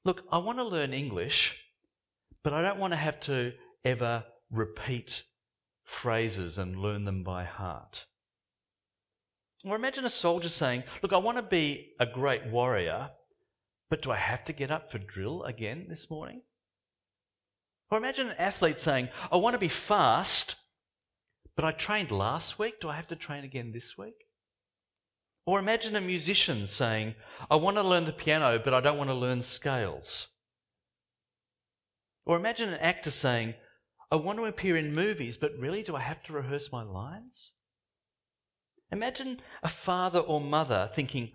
Look, 0.05 0.23
I 0.31 0.39
want 0.39 0.59
to 0.59 0.65
learn 0.65 0.95
English, 0.95 1.57
but 2.43 2.53
I 2.53 2.63
don't 2.63 2.79
want 2.79 2.93
to 2.93 2.97
have 2.97 3.21
to 3.21 3.53
ever 3.85 4.25
repeat 4.51 5.25
phrases 5.85 6.59
and 6.59 6.77
learn 6.77 7.05
them 7.05 7.23
by 7.23 7.45
heart. 7.45 8.05
Or 9.65 9.77
imagine 9.77 10.05
a 10.05 10.11
soldier 10.11 10.49
saying, 10.49 10.85
Look, 11.03 11.13
I 11.13 11.19
want 11.19 11.37
to 11.39 11.43
be 11.43 11.93
a 11.99 12.07
great 12.07 12.47
warrior, 12.47 13.11
but 13.91 14.03
do 14.03 14.11
I 14.11 14.17
have 14.17 14.45
to 14.47 14.53
get 14.53 14.71
up 14.71 14.91
for 14.91 14.99
drill 14.99 15.43
again 15.45 15.87
this 15.89 16.09
morning? 16.09 16.43
Or 17.91 17.99
imagine 17.99 18.29
an 18.29 18.37
athlete 18.37 18.81
saying, 18.81 19.09
I 19.33 19.37
want 19.37 19.55
to 19.55 19.59
be 19.59 19.69
fast, 19.69 20.57
but 21.57 21.65
I 21.65 21.73
trained 21.73 22.11
last 22.11 22.59
week. 22.59 22.81
Do 22.81 22.89
I 22.89 22.97
have 22.97 23.09
to 23.09 23.17
train 23.17 23.45
again 23.45 23.73
this 23.73 23.97
week? 23.99 24.28
Or 25.49 25.59
imagine 25.59 25.97
a 25.97 26.03
musician 26.03 26.67
saying, 26.67 27.15
I 27.51 27.57
want 27.57 27.79
to 27.79 27.83
learn 27.83 28.05
the 28.05 28.13
piano, 28.13 28.61
but 28.63 28.75
I 28.75 28.83
don't 28.83 28.99
want 28.99 29.09
to 29.09 29.15
learn 29.15 29.41
scales. 29.41 30.27
Or 32.27 32.37
imagine 32.37 32.69
an 32.69 32.79
actor 32.81 33.11
saying, 33.11 33.55
I 34.11 34.17
want 34.17 34.39
to 34.41 34.45
appear 34.45 34.77
in 34.77 34.93
movies, 34.93 35.39
but 35.39 35.59
really, 35.59 35.83
do 35.83 35.97
I 35.97 36.01
have 36.01 36.23
to 36.25 36.35
rehearse 36.35 36.71
my 36.71 36.83
lines? 36.83 37.53
Imagine 38.93 39.41
a 39.63 39.71
father 39.71 40.19
or 40.19 40.39
mother 40.39 40.91
thinking, 40.95 41.33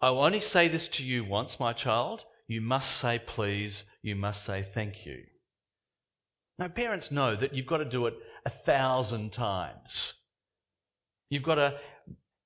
I 0.00 0.10
will 0.10 0.22
only 0.22 0.38
say 0.38 0.68
this 0.68 0.86
to 0.90 1.02
you 1.02 1.24
once, 1.24 1.58
my 1.58 1.72
child. 1.72 2.20
You 2.46 2.60
must 2.60 2.98
say 2.98 3.18
please, 3.18 3.82
you 4.00 4.14
must 4.14 4.44
say 4.44 4.64
thank 4.72 5.04
you. 5.04 5.24
Now, 6.56 6.68
parents 6.68 7.10
know 7.10 7.34
that 7.34 7.52
you've 7.52 7.66
got 7.66 7.78
to 7.78 7.84
do 7.84 8.06
it 8.06 8.14
a 8.46 8.50
thousand 8.50 9.32
times. 9.32 10.12
You've 11.30 11.42
got 11.42 11.56
to 11.56 11.80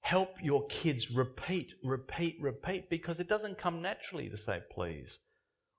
help 0.03 0.35
your 0.43 0.67
kids 0.67 1.11
repeat, 1.11 1.73
repeat, 1.83 2.37
repeat, 2.41 2.91
because 2.91 3.19
it 3.19 3.29
doesn't 3.29 3.59
come 3.59 3.81
naturally 3.81 4.29
to 4.29 4.37
say 4.37 4.61
please 4.71 5.19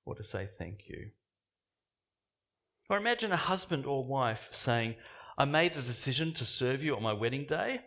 or 0.05 0.15
to 0.15 0.23
say 0.23 0.49
thank 0.57 0.79
you. 0.87 1.11
Or 2.89 2.97
imagine 2.97 3.31
a 3.31 3.37
husband 3.37 3.85
or 3.85 4.03
wife 4.03 4.49
saying, 4.51 4.95
I 5.37 5.45
made 5.45 5.73
a 5.73 5.81
decision 5.81 6.33
to 6.35 6.45
serve 6.45 6.83
you 6.83 6.95
on 6.95 7.03
my 7.03 7.13
wedding 7.13 7.45
day, 7.47 7.81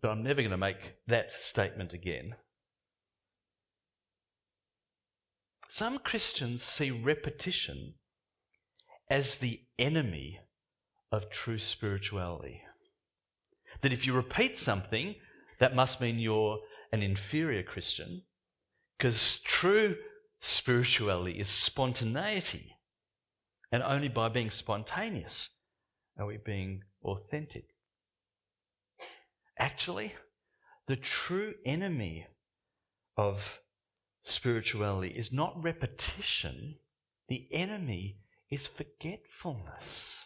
but 0.00 0.10
I'm 0.10 0.22
never 0.22 0.42
going 0.42 0.50
to 0.50 0.56
make 0.56 0.78
that 1.06 1.32
statement 1.38 1.92
again. 1.92 2.34
Some 5.70 5.98
Christians 5.98 6.62
see 6.62 6.90
repetition 6.90 7.94
as 9.10 9.36
the 9.36 9.60
enemy 9.78 10.40
of 11.10 11.30
true 11.30 11.58
spirituality. 11.58 12.62
That 13.82 13.92
if 13.92 14.06
you 14.06 14.12
repeat 14.12 14.58
something, 14.58 15.14
that 15.58 15.74
must 15.74 16.00
mean 16.00 16.18
you're 16.18 16.58
an 16.92 17.02
inferior 17.02 17.62
Christian, 17.62 18.22
because 18.96 19.38
true 19.44 19.96
spirituality 20.40 21.38
is 21.38 21.48
spontaneity. 21.48 22.76
And 23.70 23.82
only 23.82 24.08
by 24.08 24.28
being 24.28 24.50
spontaneous 24.50 25.50
are 26.18 26.26
we 26.26 26.38
being 26.38 26.82
authentic. 27.04 27.66
Actually, 29.58 30.14
the 30.86 30.96
true 30.96 31.54
enemy 31.66 32.26
of 33.16 33.60
spirituality 34.24 35.10
is 35.10 35.32
not 35.32 35.62
repetition, 35.62 36.76
the 37.28 37.46
enemy 37.52 38.18
is 38.50 38.66
forgetfulness. 38.66 40.24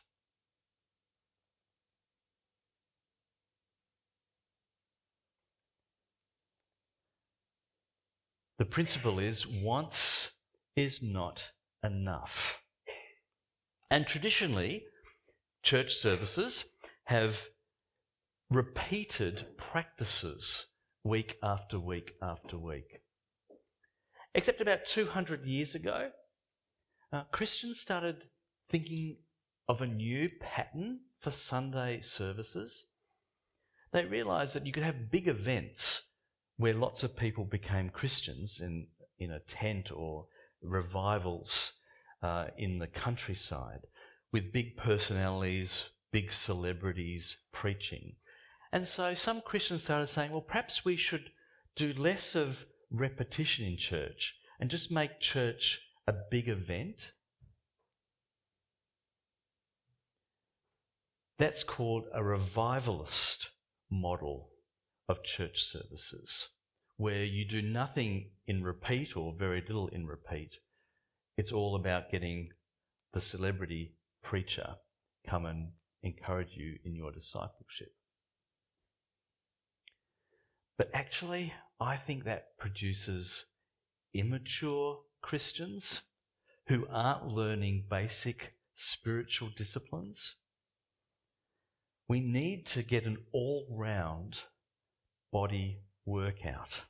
The 8.62 8.66
principle 8.66 9.18
is 9.18 9.44
once 9.44 10.28
is 10.76 11.02
not 11.02 11.48
enough. 11.82 12.62
And 13.90 14.06
traditionally, 14.06 14.84
church 15.64 15.96
services 15.96 16.62
have 17.06 17.48
repeated 18.50 19.46
practices 19.58 20.66
week 21.02 21.38
after 21.42 21.80
week 21.80 22.12
after 22.22 22.56
week. 22.56 23.00
Except 24.32 24.60
about 24.60 24.86
200 24.86 25.44
years 25.44 25.74
ago, 25.74 26.12
uh, 27.12 27.24
Christians 27.32 27.80
started 27.80 28.28
thinking 28.70 29.16
of 29.66 29.82
a 29.82 29.88
new 29.88 30.30
pattern 30.40 31.00
for 31.18 31.32
Sunday 31.32 32.00
services. 32.00 32.86
They 33.92 34.04
realised 34.04 34.54
that 34.54 34.66
you 34.66 34.72
could 34.72 34.84
have 34.84 35.10
big 35.10 35.26
events 35.26 36.02
where 36.56 36.74
lots 36.74 37.02
of 37.02 37.16
people 37.16 37.44
became 37.44 37.90
Christians 37.90 38.60
in, 38.60 38.86
in 39.18 39.30
a 39.32 39.40
tent 39.40 39.90
or 39.90 40.26
revivals 40.62 41.72
uh, 42.22 42.46
in 42.56 42.78
the 42.78 42.86
countryside 42.86 43.80
with 44.32 44.52
big 44.52 44.76
personalities, 44.76 45.84
big 46.12 46.32
celebrities 46.32 47.36
preaching. 47.52 48.14
And 48.72 48.86
so 48.86 49.14
some 49.14 49.40
Christians 49.40 49.84
started 49.84 50.08
saying, 50.08 50.30
well, 50.30 50.40
perhaps 50.40 50.84
we 50.84 50.96
should 50.96 51.30
do 51.76 51.92
less 51.94 52.34
of 52.34 52.64
repetition 52.90 53.66
in 53.66 53.76
church 53.76 54.34
and 54.60 54.70
just 54.70 54.90
make 54.90 55.20
church 55.20 55.80
a 56.06 56.14
big 56.30 56.48
event. 56.48 57.12
That's 61.38 61.64
called 61.64 62.04
a 62.14 62.22
revivalist 62.22 63.48
model 63.90 64.51
of 65.12 65.22
church 65.22 65.62
services, 65.62 66.48
where 66.96 67.22
you 67.22 67.44
do 67.44 67.60
nothing 67.60 68.30
in 68.46 68.64
repeat 68.64 69.14
or 69.14 69.34
very 69.38 69.60
little 69.60 69.88
in 69.88 70.06
repeat. 70.06 70.56
It's 71.36 71.52
all 71.52 71.76
about 71.76 72.10
getting 72.10 72.48
the 73.12 73.20
celebrity 73.20 73.92
preacher 74.22 74.76
come 75.28 75.44
and 75.44 75.68
encourage 76.02 76.56
you 76.56 76.78
in 76.84 76.96
your 76.96 77.12
discipleship. 77.12 77.92
But 80.78 80.90
actually, 80.94 81.52
I 81.78 81.96
think 81.96 82.24
that 82.24 82.56
produces 82.58 83.44
immature 84.14 85.00
Christians 85.20 86.00
who 86.68 86.86
aren't 86.90 87.28
learning 87.28 87.84
basic 87.90 88.54
spiritual 88.74 89.50
disciplines. 89.54 90.36
We 92.08 92.20
need 92.20 92.66
to 92.68 92.82
get 92.82 93.04
an 93.04 93.18
all 93.32 93.66
round 93.70 94.40
body 95.32 95.78
workout. 96.04 96.82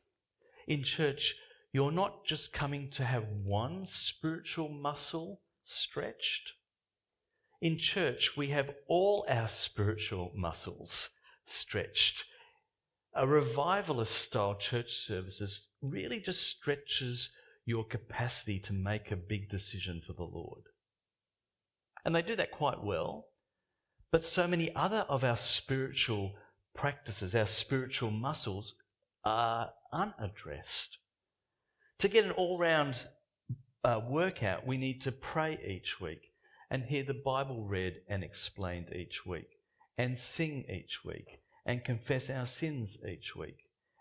In 0.66 0.82
church, 0.82 1.34
you're 1.72 1.92
not 1.92 2.26
just 2.26 2.52
coming 2.52 2.90
to 2.90 3.04
have 3.04 3.24
one 3.44 3.86
spiritual 3.86 4.68
muscle 4.68 5.40
stretched. 5.64 6.52
In 7.60 7.78
church, 7.78 8.36
we 8.36 8.48
have 8.48 8.74
all 8.88 9.24
our 9.28 9.48
spiritual 9.48 10.32
muscles 10.34 11.08
stretched. 11.46 12.24
A 13.14 13.26
revivalist 13.26 14.14
style 14.14 14.56
church 14.56 14.92
services 14.92 15.66
really 15.80 16.20
just 16.20 16.42
stretches 16.42 17.30
your 17.64 17.84
capacity 17.84 18.58
to 18.58 18.72
make 18.72 19.10
a 19.10 19.16
big 19.16 19.48
decision 19.48 20.02
for 20.04 20.12
the 20.14 20.24
Lord. 20.24 20.64
And 22.04 22.14
they 22.14 22.22
do 22.22 22.34
that 22.36 22.50
quite 22.50 22.82
well. 22.82 23.26
But 24.10 24.26
so 24.26 24.46
many 24.46 24.74
other 24.74 25.06
of 25.08 25.24
our 25.24 25.36
spiritual 25.36 26.32
practices, 26.74 27.34
our 27.34 27.46
spiritual 27.46 28.10
muscles, 28.10 28.74
are 29.24 29.70
unaddressed. 29.92 30.98
To 31.98 32.08
get 32.08 32.24
an 32.24 32.32
all 32.32 32.58
round 32.58 32.96
uh, 33.84 34.00
workout, 34.08 34.66
we 34.66 34.76
need 34.76 35.02
to 35.02 35.12
pray 35.12 35.58
each 35.66 36.00
week 36.00 36.22
and 36.70 36.84
hear 36.84 37.04
the 37.04 37.14
Bible 37.14 37.64
read 37.64 38.00
and 38.08 38.24
explained 38.24 38.88
each 38.94 39.26
week, 39.26 39.58
and 39.98 40.16
sing 40.16 40.64
each 40.70 41.04
week, 41.04 41.40
and 41.66 41.84
confess 41.84 42.30
our 42.30 42.46
sins 42.46 42.96
each 43.06 43.36
week, 43.36 43.58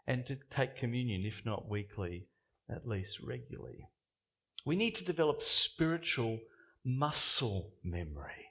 and 0.07 0.25
to 0.25 0.37
take 0.49 0.77
communion, 0.77 1.25
if 1.25 1.45
not 1.45 1.69
weekly, 1.69 2.27
at 2.69 2.88
least 2.88 3.19
regularly. 3.19 3.89
We 4.65 4.77
need 4.77 4.95
to 4.95 5.03
develop 5.03 5.43
spiritual 5.43 6.39
muscle 6.86 7.73
memory. 7.84 8.47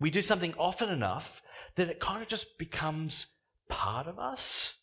We 0.00 0.10
do 0.10 0.22
something 0.22 0.54
often 0.58 0.88
enough 0.88 1.42
that 1.76 1.88
it 1.88 2.00
kind 2.00 2.22
of 2.22 2.28
just 2.28 2.58
becomes 2.58 3.26
part 3.68 4.06
of 4.06 4.18
us. 4.18 4.74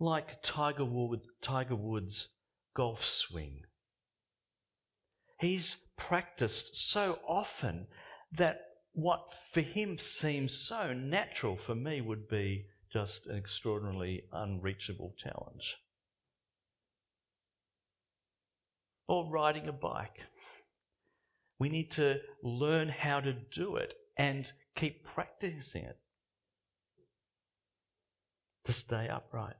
Like 0.00 0.42
Tiger, 0.42 0.84
Wood, 0.84 1.20
Tiger 1.42 1.76
Woods' 1.76 2.28
golf 2.74 3.04
swing. 3.04 3.62
He's 5.40 5.76
practiced 5.96 6.76
so 6.76 7.18
often 7.26 7.86
that 8.32 8.60
what 8.92 9.22
for 9.52 9.60
him 9.60 9.98
seems 9.98 10.56
so 10.56 10.92
natural 10.92 11.56
for 11.56 11.74
me 11.74 12.00
would 12.00 12.28
be 12.28 12.66
just 12.92 13.26
an 13.26 13.36
extraordinarily 13.36 14.22
unreachable 14.32 15.14
challenge. 15.18 15.76
Or 19.08 19.28
riding 19.30 19.68
a 19.68 19.72
bike. 19.72 20.20
We 21.58 21.68
need 21.68 21.90
to 21.92 22.20
learn 22.42 22.88
how 22.88 23.20
to 23.20 23.32
do 23.32 23.76
it 23.76 23.94
and 24.16 24.50
keep 24.74 25.04
practicing 25.04 25.84
it 25.84 25.98
to 28.64 28.72
stay 28.72 29.08
upright. 29.08 29.56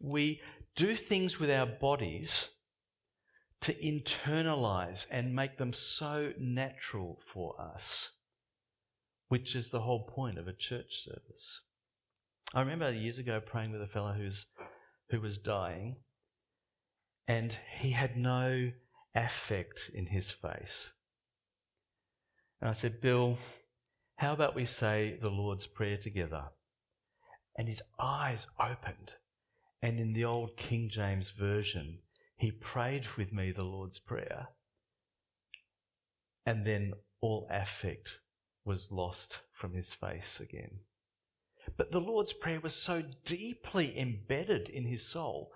We 0.00 0.40
do 0.76 0.94
things 0.96 1.38
with 1.38 1.50
our 1.50 1.66
bodies 1.66 2.48
to 3.62 3.72
internalize 3.74 5.06
and 5.10 5.34
make 5.34 5.56
them 5.56 5.72
so 5.72 6.32
natural 6.38 7.18
for 7.32 7.58
us, 7.60 8.10
which 9.28 9.56
is 9.56 9.70
the 9.70 9.80
whole 9.80 10.04
point 10.04 10.38
of 10.38 10.46
a 10.46 10.52
church 10.52 11.02
service. 11.02 11.60
I 12.52 12.60
remember 12.60 12.92
years 12.92 13.18
ago 13.18 13.40
praying 13.40 13.72
with 13.72 13.80
a 13.80 13.86
fellow 13.86 14.12
who's, 14.12 14.46
who 15.10 15.20
was 15.20 15.38
dying, 15.38 15.96
and 17.26 17.56
he 17.78 17.90
had 17.92 18.16
no 18.16 18.70
affect 19.14 19.90
in 19.94 20.06
his 20.06 20.30
face. 20.30 20.90
And 22.64 22.70
I 22.70 22.72
said, 22.72 23.02
Bill, 23.02 23.36
how 24.16 24.32
about 24.32 24.54
we 24.54 24.64
say 24.64 25.18
the 25.20 25.28
Lord's 25.28 25.66
Prayer 25.66 25.98
together? 25.98 26.44
And 27.58 27.68
his 27.68 27.82
eyes 28.00 28.46
opened. 28.58 29.12
And 29.82 30.00
in 30.00 30.14
the 30.14 30.24
old 30.24 30.56
King 30.56 30.88
James 30.88 31.30
Version, 31.38 31.98
he 32.38 32.50
prayed 32.50 33.04
with 33.18 33.34
me 33.34 33.52
the 33.52 33.64
Lord's 33.64 33.98
Prayer. 33.98 34.48
And 36.46 36.66
then 36.66 36.94
all 37.20 37.46
affect 37.50 38.08
was 38.64 38.88
lost 38.90 39.40
from 39.52 39.74
his 39.74 39.92
face 39.92 40.40
again. 40.40 40.78
But 41.76 41.92
the 41.92 42.00
Lord's 42.00 42.32
Prayer 42.32 42.60
was 42.60 42.74
so 42.74 43.02
deeply 43.26 43.98
embedded 43.98 44.70
in 44.70 44.86
his 44.86 45.06
soul 45.06 45.52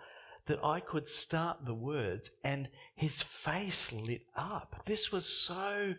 that 0.46 0.62
I 0.62 0.80
could 0.80 1.08
start 1.08 1.64
the 1.64 1.72
words 1.72 2.28
and 2.44 2.68
his 2.96 3.22
face 3.22 3.92
lit 3.92 4.26
up. 4.36 4.82
This 4.84 5.10
was 5.10 5.26
so 5.26 5.94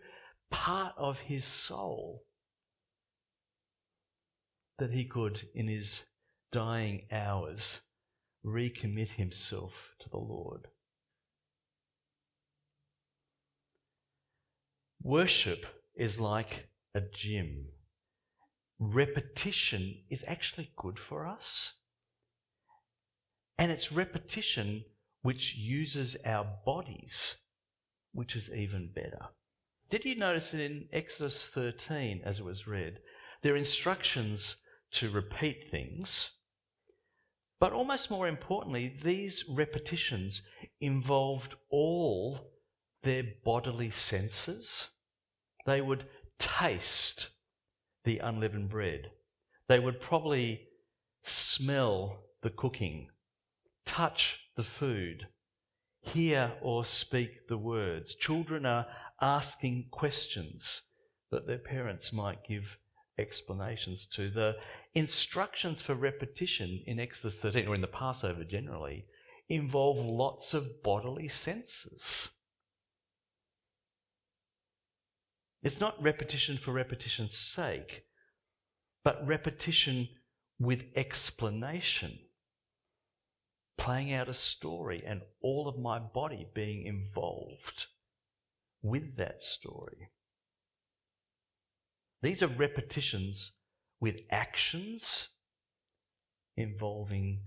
part 0.50 0.94
of 0.96 1.18
his 1.18 1.44
soul 1.44 2.24
that 4.78 4.90
he 4.90 5.04
could, 5.04 5.48
in 5.54 5.68
his 5.68 6.00
dying 6.52 7.06
hours, 7.12 7.80
recommit 8.44 9.08
himself 9.08 9.72
to 10.00 10.08
the 10.08 10.16
Lord. 10.16 10.68
Worship 15.02 15.64
is 15.94 16.18
like 16.18 16.68
a 16.94 17.00
gym. 17.00 17.66
Repetition 18.78 20.02
is 20.10 20.24
actually 20.26 20.70
good 20.76 20.98
for 20.98 21.26
us. 21.26 21.72
And 23.58 23.70
it's 23.70 23.92
repetition 23.92 24.84
which 25.22 25.54
uses 25.54 26.16
our 26.24 26.46
bodies, 26.64 27.36
which 28.12 28.34
is 28.34 28.48
even 28.50 28.90
better. 28.94 29.28
Did 29.90 30.04
you 30.04 30.14
notice 30.14 30.50
that 30.50 30.60
in 30.60 30.88
Exodus 30.92 31.48
13, 31.48 32.22
as 32.24 32.38
it 32.38 32.44
was 32.44 32.66
read, 32.66 33.00
there 33.42 33.54
are 33.54 33.56
instructions 33.56 34.56
to 34.92 35.10
repeat 35.10 35.70
things, 35.70 36.30
but 37.58 37.72
almost 37.72 38.10
more 38.10 38.28
importantly, 38.28 38.96
these 39.02 39.44
repetitions 39.48 40.42
involved 40.80 41.54
all 41.70 42.52
their 43.02 43.24
bodily 43.44 43.90
senses. 43.90 44.86
They 45.66 45.80
would 45.80 46.04
taste 46.38 47.28
the 48.04 48.18
unleavened 48.18 48.70
bread. 48.70 49.10
They 49.68 49.78
would 49.78 50.00
probably 50.00 50.68
smell 51.22 52.24
the 52.42 52.50
cooking 52.50 53.08
touch 53.84 54.38
the 54.54 54.62
food, 54.62 55.26
hear 56.00 56.52
or 56.62 56.84
speak 56.84 57.48
the 57.48 57.58
words. 57.58 58.14
Children 58.14 58.64
are 58.64 58.86
asking 59.20 59.86
questions 59.90 60.82
that 61.30 61.46
their 61.46 61.58
parents 61.58 62.12
might 62.12 62.46
give 62.46 62.78
explanations 63.18 64.06
to. 64.12 64.30
The 64.30 64.56
instructions 64.94 65.82
for 65.82 65.94
repetition 65.94 66.82
in 66.86 66.98
Exodus 66.98 67.36
13, 67.38 67.68
or 67.68 67.74
in 67.74 67.80
the 67.80 67.86
Passover 67.86 68.44
generally, 68.44 69.04
involve 69.48 69.98
lots 69.98 70.54
of 70.54 70.82
bodily 70.82 71.28
senses. 71.28 72.28
It's 75.62 75.80
not 75.80 76.02
repetition 76.02 76.56
for 76.56 76.72
repetition's 76.72 77.36
sake, 77.36 78.04
but 79.04 79.26
repetition 79.26 80.08
with 80.58 80.84
explanation. 80.96 82.18
Playing 83.76 84.12
out 84.12 84.28
a 84.28 84.34
story 84.34 85.02
and 85.06 85.22
all 85.42 85.68
of 85.68 85.78
my 85.78 85.98
body 85.98 86.46
being 86.54 86.86
involved 86.86 87.86
with 88.82 89.16
that 89.16 89.42
story. 89.42 90.10
These 92.22 92.42
are 92.42 92.48
repetitions 92.48 93.52
with 94.00 94.20
actions 94.30 95.28
involving 96.56 97.40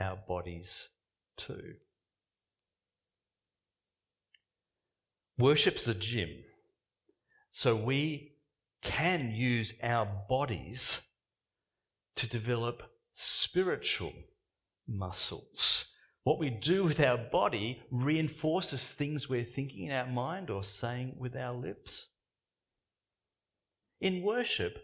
our 0.00 0.16
bodies 0.28 0.88
too. 1.36 1.74
Worship's 5.38 5.86
a 5.88 5.94
gym. 5.94 6.28
So 7.52 7.74
we 7.74 8.32
can 8.82 9.32
use 9.32 9.72
our 9.82 10.06
bodies 10.28 11.00
to 12.16 12.28
develop 12.28 12.82
spiritual 13.14 14.12
muscles. 14.86 15.86
What 16.24 16.38
we 16.38 16.50
do 16.50 16.84
with 16.84 17.00
our 17.00 17.16
body 17.16 17.82
reinforces 17.90 18.82
things 18.82 19.28
we're 19.28 19.44
thinking 19.44 19.86
in 19.86 19.92
our 19.92 20.06
mind 20.06 20.50
or 20.50 20.62
saying 20.62 21.16
with 21.18 21.34
our 21.34 21.54
lips. 21.54 22.06
In 24.00 24.22
worship, 24.22 24.78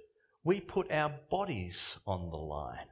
we 0.44 0.61
put 0.61 0.90
our 0.90 1.12
bodies 1.31 1.96
on 2.07 2.31
the 2.31 2.37
line. 2.37 2.88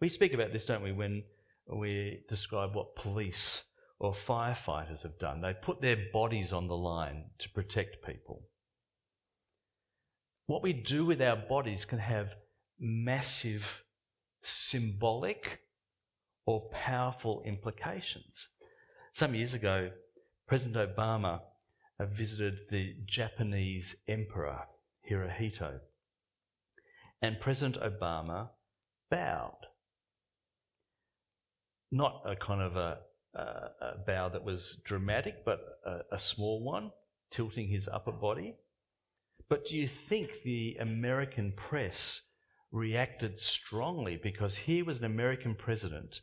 We 0.00 0.08
speak 0.08 0.32
about 0.32 0.52
this, 0.52 0.64
don't 0.64 0.82
we, 0.82 0.92
when 0.92 1.24
we 1.66 2.20
describe 2.28 2.74
what 2.74 2.96
police 2.96 3.62
or 3.98 4.14
firefighters 4.14 5.02
have 5.02 5.18
done. 5.18 5.40
They 5.40 5.54
put 5.54 5.80
their 5.80 5.98
bodies 6.12 6.52
on 6.52 6.68
the 6.68 6.76
line 6.76 7.24
to 7.38 7.50
protect 7.50 8.04
people. 8.04 8.42
What 10.46 10.62
we 10.62 10.72
do 10.72 11.04
with 11.04 11.20
our 11.20 11.36
bodies 11.36 11.84
can 11.84 11.98
have 11.98 12.34
massive 12.78 13.82
symbolic 14.42 15.60
or 16.46 16.68
powerful 16.70 17.42
implications. 17.44 18.48
Some 19.14 19.34
years 19.34 19.52
ago, 19.52 19.90
President 20.46 20.76
Obama 20.76 21.40
visited 22.00 22.58
the 22.70 22.94
Japanese 23.06 23.96
Emperor, 24.06 24.60
Hirohito, 25.10 25.80
and 27.20 27.40
President 27.40 27.82
Obama 27.82 28.50
bowed. 29.10 29.66
Not 31.90 32.22
a 32.24 32.36
kind 32.36 32.62
of 32.62 32.76
a 32.76 32.98
uh, 33.36 33.68
a 33.82 33.98
bow 34.06 34.30
that 34.30 34.44
was 34.44 34.78
dramatic, 34.84 35.44
but 35.44 35.60
a, 35.84 35.98
a 36.12 36.18
small 36.18 36.62
one, 36.62 36.90
tilting 37.30 37.68
his 37.68 37.86
upper 37.88 38.12
body. 38.12 38.54
But 39.48 39.66
do 39.66 39.76
you 39.76 39.88
think 40.08 40.42
the 40.42 40.76
American 40.80 41.52
press 41.52 42.22
reacted 42.72 43.38
strongly 43.38 44.18
because 44.22 44.54
here 44.54 44.84
was 44.84 44.98
an 44.98 45.04
American 45.04 45.54
president 45.54 46.20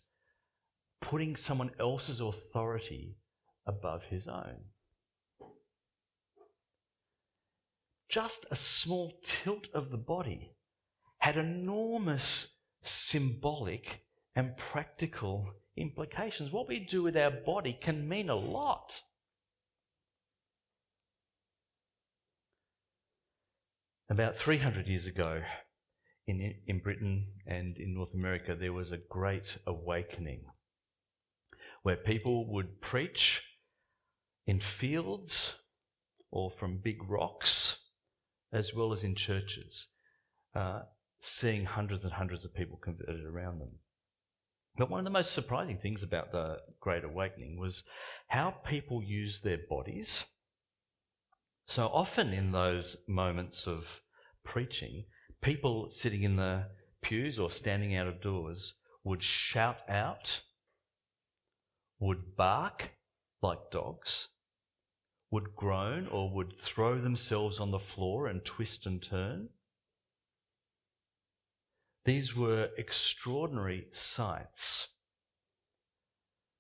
putting 1.04 1.36
someone 1.36 1.72
else's 1.80 2.20
authority 2.20 3.18
above 3.68 4.04
his 4.10 4.28
own? 4.28 4.58
Just 8.10 8.46
a 8.50 8.56
small 8.56 9.14
tilt 9.24 9.68
of 9.74 9.92
the 9.92 9.98
body 9.98 10.52
had 11.18 11.38
enormous 11.38 12.48
symbolic 12.84 14.02
and 14.36 14.56
practical 14.58 15.50
implications. 15.78 16.52
What 16.52 16.68
we 16.68 16.80
do 16.80 17.04
with 17.04 17.18
our 17.18 17.32
body 17.32 17.74
can 17.74 18.08
mean 18.08 18.30
a 18.30 18.36
lot. 18.36 18.94
About 24.10 24.38
300 24.38 24.88
years 24.88 25.06
ago, 25.06 25.42
in, 26.28 26.56
in 26.68 26.80
Britain 26.80 27.28
and 27.48 27.78
in 27.78 27.94
North 27.94 28.14
America, 28.14 28.56
there 28.56 28.74
was 28.74 28.92
a 28.92 28.98
great 29.10 29.58
awakening 29.66 30.46
where 31.84 31.96
people 31.96 32.52
would 32.52 32.82
preach 32.82 33.44
in 34.46 34.60
fields 34.60 35.56
or 36.32 36.52
from 36.52 36.80
big 36.84 36.98
rocks, 37.08 37.78
as 38.52 38.74
well 38.74 38.92
as 38.92 39.04
in 39.04 39.16
churches, 39.16 39.88
uh, 40.56 40.82
seeing 41.22 41.66
hundreds 41.66 42.04
and 42.04 42.14
hundreds 42.14 42.44
of 42.44 42.54
people 42.54 42.78
converted 42.78 43.24
around 43.24 43.60
them. 43.60 43.80
But 44.76 44.90
one 44.90 45.00
of 45.00 45.04
the 45.04 45.12
most 45.12 45.34
surprising 45.34 45.78
things 45.78 46.02
about 46.02 46.32
the 46.32 46.58
Great 46.80 47.04
Awakening 47.04 47.60
was 47.60 47.84
how 48.28 48.52
people 48.66 49.04
use 49.04 49.40
their 49.40 49.60
bodies. 49.70 50.26
So 51.68 51.88
often 51.88 52.34
in 52.34 52.52
those 52.52 52.98
moments 53.08 53.68
of 53.68 53.86
preaching, 54.44 55.06
people 55.42 55.92
sitting 55.92 56.24
in 56.24 56.38
the 56.38 56.66
pews 57.02 57.38
or 57.38 57.52
standing 57.52 57.96
out 57.96 58.08
of 58.08 58.22
doors 58.22 58.74
would 59.04 59.22
shout 59.22 59.78
out, 59.88 60.42
would 62.04 62.36
bark 62.36 62.92
like 63.42 63.72
dogs, 63.72 64.28
would 65.32 65.56
groan 65.56 66.08
or 66.08 66.30
would 66.30 66.60
throw 66.62 67.00
themselves 67.00 67.60
on 67.60 67.72
the 67.72 67.80
floor 67.80 68.28
and 68.28 68.44
twist 68.46 68.86
and 68.86 69.02
turn 69.02 69.50
these 72.06 72.36
were 72.36 72.70
extraordinary 72.78 73.88
sights. 73.94 74.88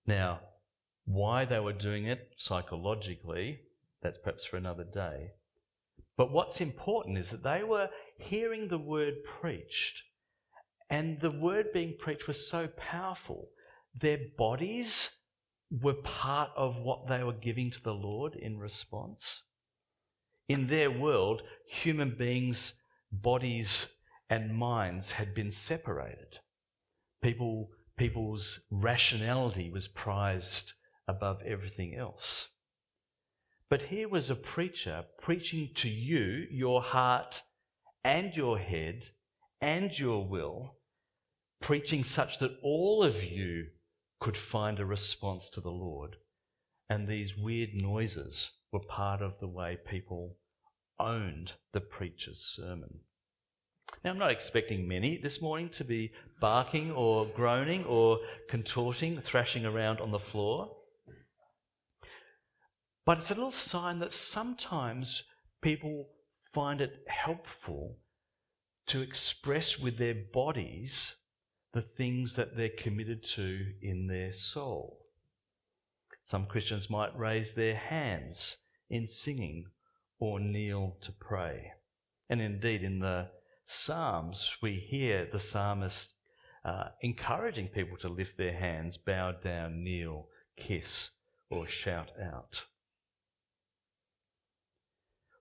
Now, 0.05 0.39
why 1.05 1.45
they 1.45 1.59
were 1.59 1.73
doing 1.73 2.05
it 2.05 2.33
psychologically, 2.37 3.59
that's 4.01 4.17
perhaps 4.19 4.45
for 4.45 4.57
another 4.57 4.85
day. 4.85 5.31
But 6.15 6.31
what's 6.31 6.61
important 6.61 7.17
is 7.17 7.29
that 7.31 7.43
they 7.43 7.63
were 7.63 7.89
hearing 8.17 8.67
the 8.67 8.77
word 8.77 9.15
preached, 9.25 10.01
and 10.89 11.19
the 11.19 11.31
word 11.31 11.73
being 11.73 11.95
preached 11.99 12.27
was 12.27 12.47
so 12.47 12.67
powerful. 12.77 13.49
Their 13.99 14.19
bodies 14.37 15.09
were 15.81 15.93
part 15.93 16.51
of 16.55 16.77
what 16.77 17.07
they 17.07 17.23
were 17.23 17.33
giving 17.33 17.71
to 17.71 17.81
the 17.81 17.93
Lord 17.93 18.35
in 18.35 18.59
response. 18.59 19.41
In 20.47 20.67
their 20.67 20.91
world, 20.91 21.41
human 21.65 22.15
beings' 22.15 22.73
bodies 23.11 23.87
and 24.29 24.55
minds 24.55 25.11
had 25.11 25.33
been 25.33 25.51
separated. 25.51 26.39
People, 27.21 27.69
people's 27.97 28.59
rationality 28.69 29.69
was 29.71 29.87
prized 29.87 30.73
above 31.07 31.41
everything 31.43 31.95
else. 31.95 32.47
But 33.69 33.83
here 33.83 34.07
was 34.07 34.29
a 34.29 34.35
preacher 34.35 35.05
preaching 35.21 35.71
to 35.75 35.89
you, 35.89 36.45
your 36.51 36.81
heart 36.81 37.41
and 38.03 38.35
your 38.35 38.59
head 38.59 39.09
and 39.61 39.97
your 39.97 40.27
will, 40.27 40.75
preaching 41.61 42.03
such 42.03 42.37
that 42.39 42.59
all 42.61 43.03
of 43.03 43.23
you 43.23 43.67
could 44.23 44.37
find 44.37 44.79
a 44.79 44.85
response 44.85 45.49
to 45.49 45.59
the 45.59 45.69
Lord. 45.69 46.15
And 46.89 47.05
these 47.05 47.37
weird 47.37 47.81
noises 47.81 48.49
were 48.71 48.79
part 48.79 49.21
of 49.21 49.37
the 49.41 49.49
way 49.49 49.77
people 49.85 50.37
owned 50.97 51.51
the 51.73 51.81
preacher's 51.81 52.39
sermon. 52.55 53.01
Now, 54.01 54.11
I'm 54.11 54.17
not 54.17 54.31
expecting 54.31 54.87
many 54.87 55.17
this 55.17 55.41
morning 55.41 55.67
to 55.71 55.83
be 55.83 56.13
barking 56.39 56.93
or 56.93 57.25
groaning 57.25 57.83
or 57.83 58.19
contorting, 58.47 59.19
thrashing 59.19 59.65
around 59.65 59.99
on 59.99 60.11
the 60.11 60.19
floor. 60.19 60.73
But 63.05 63.17
it's 63.17 63.31
a 63.31 63.35
little 63.35 63.51
sign 63.51 63.99
that 63.99 64.13
sometimes 64.13 65.23
people 65.61 66.07
find 66.53 66.79
it 66.79 67.03
helpful 67.07 67.97
to 68.87 69.01
express 69.01 69.77
with 69.77 69.97
their 69.97 70.15
bodies 70.33 71.13
the 71.73 71.81
things 71.81 72.35
that 72.35 72.55
they're 72.55 72.69
committed 72.69 73.23
to 73.23 73.65
in 73.81 74.07
their 74.07 74.33
soul. 74.33 74.99
Some 76.23 76.45
Christians 76.45 76.89
might 76.89 77.17
raise 77.17 77.51
their 77.51 77.75
hands 77.75 78.57
in 78.89 79.07
singing 79.07 79.65
or 80.19 80.39
kneel 80.39 80.97
to 81.01 81.11
pray. 81.11 81.73
And 82.29 82.39
indeed, 82.39 82.83
in 82.83 82.99
the 82.99 83.29
Psalms, 83.65 84.51
we 84.61 84.75
hear 84.75 85.27
the 85.31 85.39
psalmist 85.39 86.13
uh, 86.63 86.89
encouraging 87.01 87.67
people 87.69 87.97
to 87.97 88.07
lift 88.07 88.37
their 88.37 88.53
hands, 88.53 88.97
bow 88.97 89.31
down, 89.31 89.83
kneel, 89.83 90.27
kiss, 90.55 91.09
or 91.49 91.67
shout 91.67 92.11
out. 92.21 92.63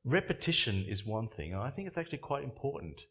Repetition 0.05 0.85
is 0.89 1.05
one 1.05 1.29
thing, 1.29 1.53
and 1.53 1.63
I 1.63 1.71
think 1.71 1.87
it's 1.87 1.99
actually 1.99 2.19
quite 2.19 2.43
important 2.43 3.03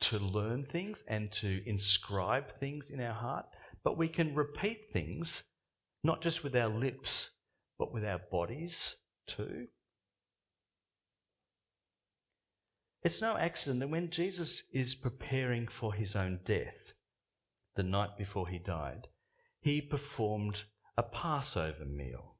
to 0.00 0.18
learn 0.18 0.66
things 0.66 1.02
and 1.08 1.32
to 1.32 1.62
inscribe 1.68 2.58
things 2.58 2.90
in 2.90 3.00
our 3.00 3.14
heart, 3.14 3.46
but 3.82 3.96
we 3.96 4.08
can 4.08 4.34
repeat 4.34 4.92
things 4.92 5.42
not 6.02 6.20
just 6.20 6.44
with 6.44 6.54
our 6.54 6.68
lips, 6.68 7.30
but 7.78 7.92
with 7.92 8.04
our 8.04 8.20
bodies 8.30 8.94
too. 9.26 9.66
It's 13.02 13.20
no 13.20 13.36
accident 13.36 13.80
that 13.80 13.90
when 13.90 14.10
Jesus 14.10 14.62
is 14.72 14.94
preparing 14.94 15.68
for 15.68 15.92
his 15.92 16.16
own 16.16 16.40
death, 16.44 16.94
the 17.76 17.82
night 17.82 18.16
before 18.16 18.48
he 18.48 18.58
died, 18.58 19.08
he 19.60 19.80
performed 19.80 20.62
a 20.96 21.02
Passover 21.02 21.84
meal. 21.84 22.36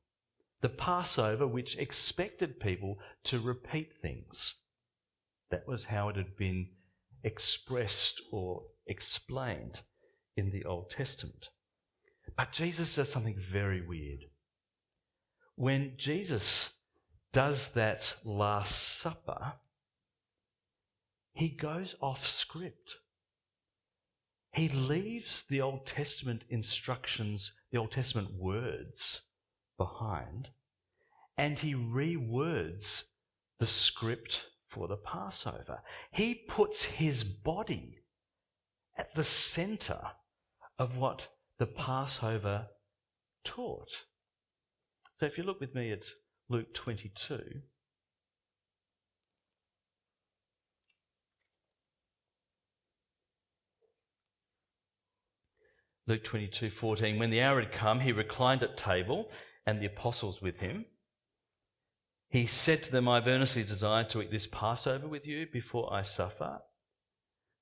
The 0.62 0.69
Passover, 0.71 1.47
which 1.47 1.77
expected 1.77 2.61
people 2.61 2.99
to 3.25 3.40
repeat 3.40 3.93
things. 4.01 4.55
That 5.51 5.69
was 5.69 5.85
how 5.85 6.09
it 6.09 6.17
had 6.17 6.37
been 6.37 6.69
expressed 7.25 8.21
or 8.31 8.63
explained 8.87 9.81
in 10.37 10.51
the 10.51 10.65
Old 10.65 10.91
Testament. 10.91 11.49
But 12.37 12.53
Jesus 12.53 12.95
does 12.95 13.11
something 13.11 13.39
very 13.51 13.81
weird. 13.81 14.27
When 15.57 15.95
Jesus 15.97 16.71
does 17.33 17.69
that 17.69 18.15
Last 18.25 18.99
Supper, 19.01 19.55
he 21.33 21.49
goes 21.49 21.97
off 22.01 22.27
script. 22.27 22.97
He 24.53 24.69
leaves 24.69 25.45
the 25.49 25.61
Old 25.61 25.87
Testament 25.87 26.45
instructions, 26.49 27.53
the 27.73 27.79
Old 27.79 27.91
Testament 27.91 28.35
words 28.39 29.21
behind, 29.77 30.49
and 31.37 31.59
he 31.59 31.75
rewords 31.75 33.03
the 33.59 33.67
script 33.67 34.45
for 34.75 34.89
the 34.89 34.97
Passover. 34.97 35.81
He 36.11 36.35
puts 36.35 36.83
his 36.83 37.23
body 37.23 38.01
at 38.99 39.15
the 39.15 39.25
center 39.25 40.01
of 40.79 40.97
what 40.97 41.23
the 41.59 41.67
Passover 41.67 42.67
taught. 43.45 43.91
So 45.19 45.27
if 45.27 45.39
you 45.39 45.45
look 45.45 45.61
with 45.61 45.75
me 45.75 45.93
at 45.93 46.03
Luke 46.49 46.75
22, 46.75 47.41
Luke 56.07 56.25
22 56.25 56.71
14. 56.71 57.19
When 57.19 57.31
the 57.31 57.41
hour 57.41 57.61
had 57.63 57.73
come, 57.73 58.01
he 58.01 58.13
reclined 58.13 58.63
at 58.63 58.77
table, 58.77 59.31
and 59.67 59.79
the 59.79 59.87
apostles 59.87 60.43
with 60.43 60.59
him. 60.59 60.85
He 62.35 62.47
said 62.49 62.83
to 62.83 62.90
them, 62.90 63.07
I've 63.09 63.29
earnestly 63.29 63.62
desired 63.62 64.11
to 64.11 64.20
eat 64.20 64.33
this 64.33 64.49
Passover 64.49 65.07
with 65.07 65.25
you 65.25 65.47
before 65.47 65.92
I 65.92 66.03
suffer. 66.03 66.62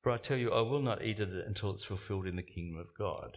For 0.00 0.11
I 0.11 0.16
tell 0.16 0.38
you, 0.38 0.50
I 0.50 0.62
will 0.62 0.80
not 0.80 1.04
eat 1.04 1.20
it 1.20 1.28
until 1.28 1.74
it's 1.74 1.85
fulfilled 1.85 2.26
in 2.26 2.37
the 2.37 2.42
kingdom 2.42 2.78
of 2.78 2.87
God. 2.96 3.37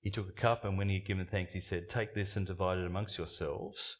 He 0.00 0.10
took 0.10 0.26
a 0.26 0.32
cup, 0.32 0.64
and 0.64 0.78
when 0.78 0.88
he 0.88 0.94
had 0.94 1.06
given 1.06 1.26
thanks, 1.26 1.52
he 1.52 1.60
said, 1.60 1.90
Take 1.90 2.14
this 2.14 2.36
and 2.36 2.46
divide 2.46 2.78
it 2.78 2.86
amongst 2.86 3.18
yourselves. 3.18 3.98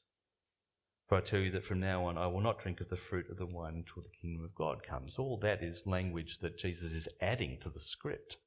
For 1.10 1.18
I 1.18 1.20
tell 1.20 1.40
you 1.40 1.50
that 1.50 1.66
from 1.66 1.80
now 1.80 2.06
on 2.06 2.16
I 2.16 2.26
will 2.28 2.40
not 2.40 2.62
drink 2.62 2.80
of 2.80 2.88
the 2.88 2.96
fruit 2.96 3.28
of 3.28 3.36
the 3.36 3.54
wine 3.54 3.74
until 3.74 4.02
the 4.02 4.16
kingdom 4.22 4.42
of 4.46 4.54
God 4.54 4.82
comes. 4.82 5.18
All 5.18 5.38
that 5.42 5.62
is 5.62 5.82
language 5.84 6.38
that 6.40 6.58
Jesus 6.58 6.94
is 6.94 7.08
adding 7.20 7.58
to 7.60 7.68
the 7.68 7.80
script. 7.80 8.38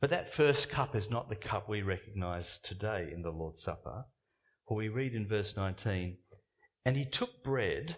But 0.00 0.08
that 0.08 0.32
first 0.32 0.70
cup 0.70 0.96
is 0.96 1.10
not 1.10 1.28
the 1.28 1.36
cup 1.36 1.68
we 1.68 1.82
recognize 1.82 2.60
today 2.62 3.10
in 3.12 3.20
the 3.20 3.30
Lord's 3.30 3.62
Supper. 3.62 4.06
For 4.66 4.76
we 4.76 4.88
read 4.88 5.14
in 5.14 5.26
verse 5.26 5.54
19, 5.56 6.16
And 6.84 6.96
he 6.96 7.04
took 7.04 7.42
bread, 7.42 7.96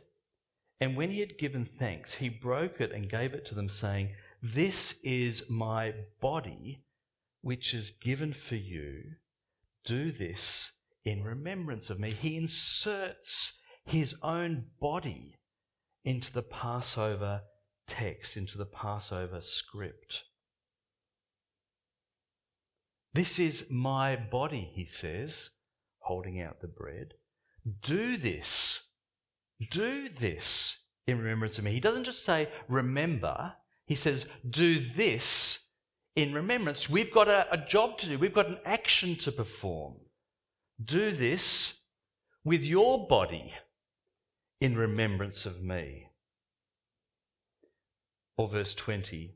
and 0.81 0.97
when 0.97 1.11
he 1.11 1.21
had 1.21 1.39
given 1.39 1.69
thanks, 1.79 2.15
he 2.15 2.29
broke 2.29 2.81
it 2.81 2.93
and 2.93 3.09
gave 3.09 3.35
it 3.35 3.47
to 3.47 3.55
them, 3.55 3.69
saying, 3.69 4.15
This 4.43 4.95
is 5.03 5.49
my 5.49 5.95
body, 6.21 6.83
which 7.41 7.73
is 7.73 7.93
given 8.03 8.33
for 8.33 8.57
you. 8.57 9.03
Do 9.85 10.11
this 10.11 10.73
in 11.05 11.23
remembrance 11.23 11.89
of 11.89 12.01
me. 12.01 12.11
He 12.11 12.37
inserts 12.37 13.53
his 13.85 14.15
own 14.23 14.67
body 14.81 15.37
into 16.05 16.33
the 16.33 16.43
Passover 16.43 17.43
text, 17.87 18.37
into 18.37 18.59
the 18.59 18.67
Passover 18.67 19.41
script. 19.41 20.25
This 23.15 23.39
is 23.39 23.65
my 23.71 24.17
body, 24.17 24.73
he 24.75 24.85
says, 24.85 25.51
holding 26.07 26.41
out 26.41 26.61
the 26.61 26.69
bread. 26.69 27.15
Do 27.83 28.17
this. 28.17 28.81
Do 29.71 30.09
this 30.21 30.77
in 31.07 31.19
remembrance 31.19 31.59
of 31.59 31.65
me. 31.65 31.73
He 31.73 31.81
doesn't 31.81 32.05
just 32.05 32.25
say, 32.25 32.49
remember. 32.69 33.53
He 33.87 33.97
says, 33.97 34.25
do 34.49 34.81
this 34.97 35.59
in 36.15 36.33
remembrance. 36.33 36.89
We've 36.89 37.13
got 37.13 37.29
a, 37.29 37.47
a 37.53 37.67
job 37.67 37.99
to 37.99 38.07
do, 38.07 38.19
we've 38.19 38.33
got 38.33 38.49
an 38.49 38.59
action 38.65 39.17
to 39.17 39.33
perform. 39.33 39.95
Do 40.83 41.11
this 41.11 41.75
with 42.45 42.63
your 42.63 43.09
body 43.09 43.53
in 44.61 44.77
remembrance 44.77 45.45
of 45.45 45.63
me. 45.63 46.09
Or 48.39 48.49
verse 48.49 48.75
20, 48.75 49.35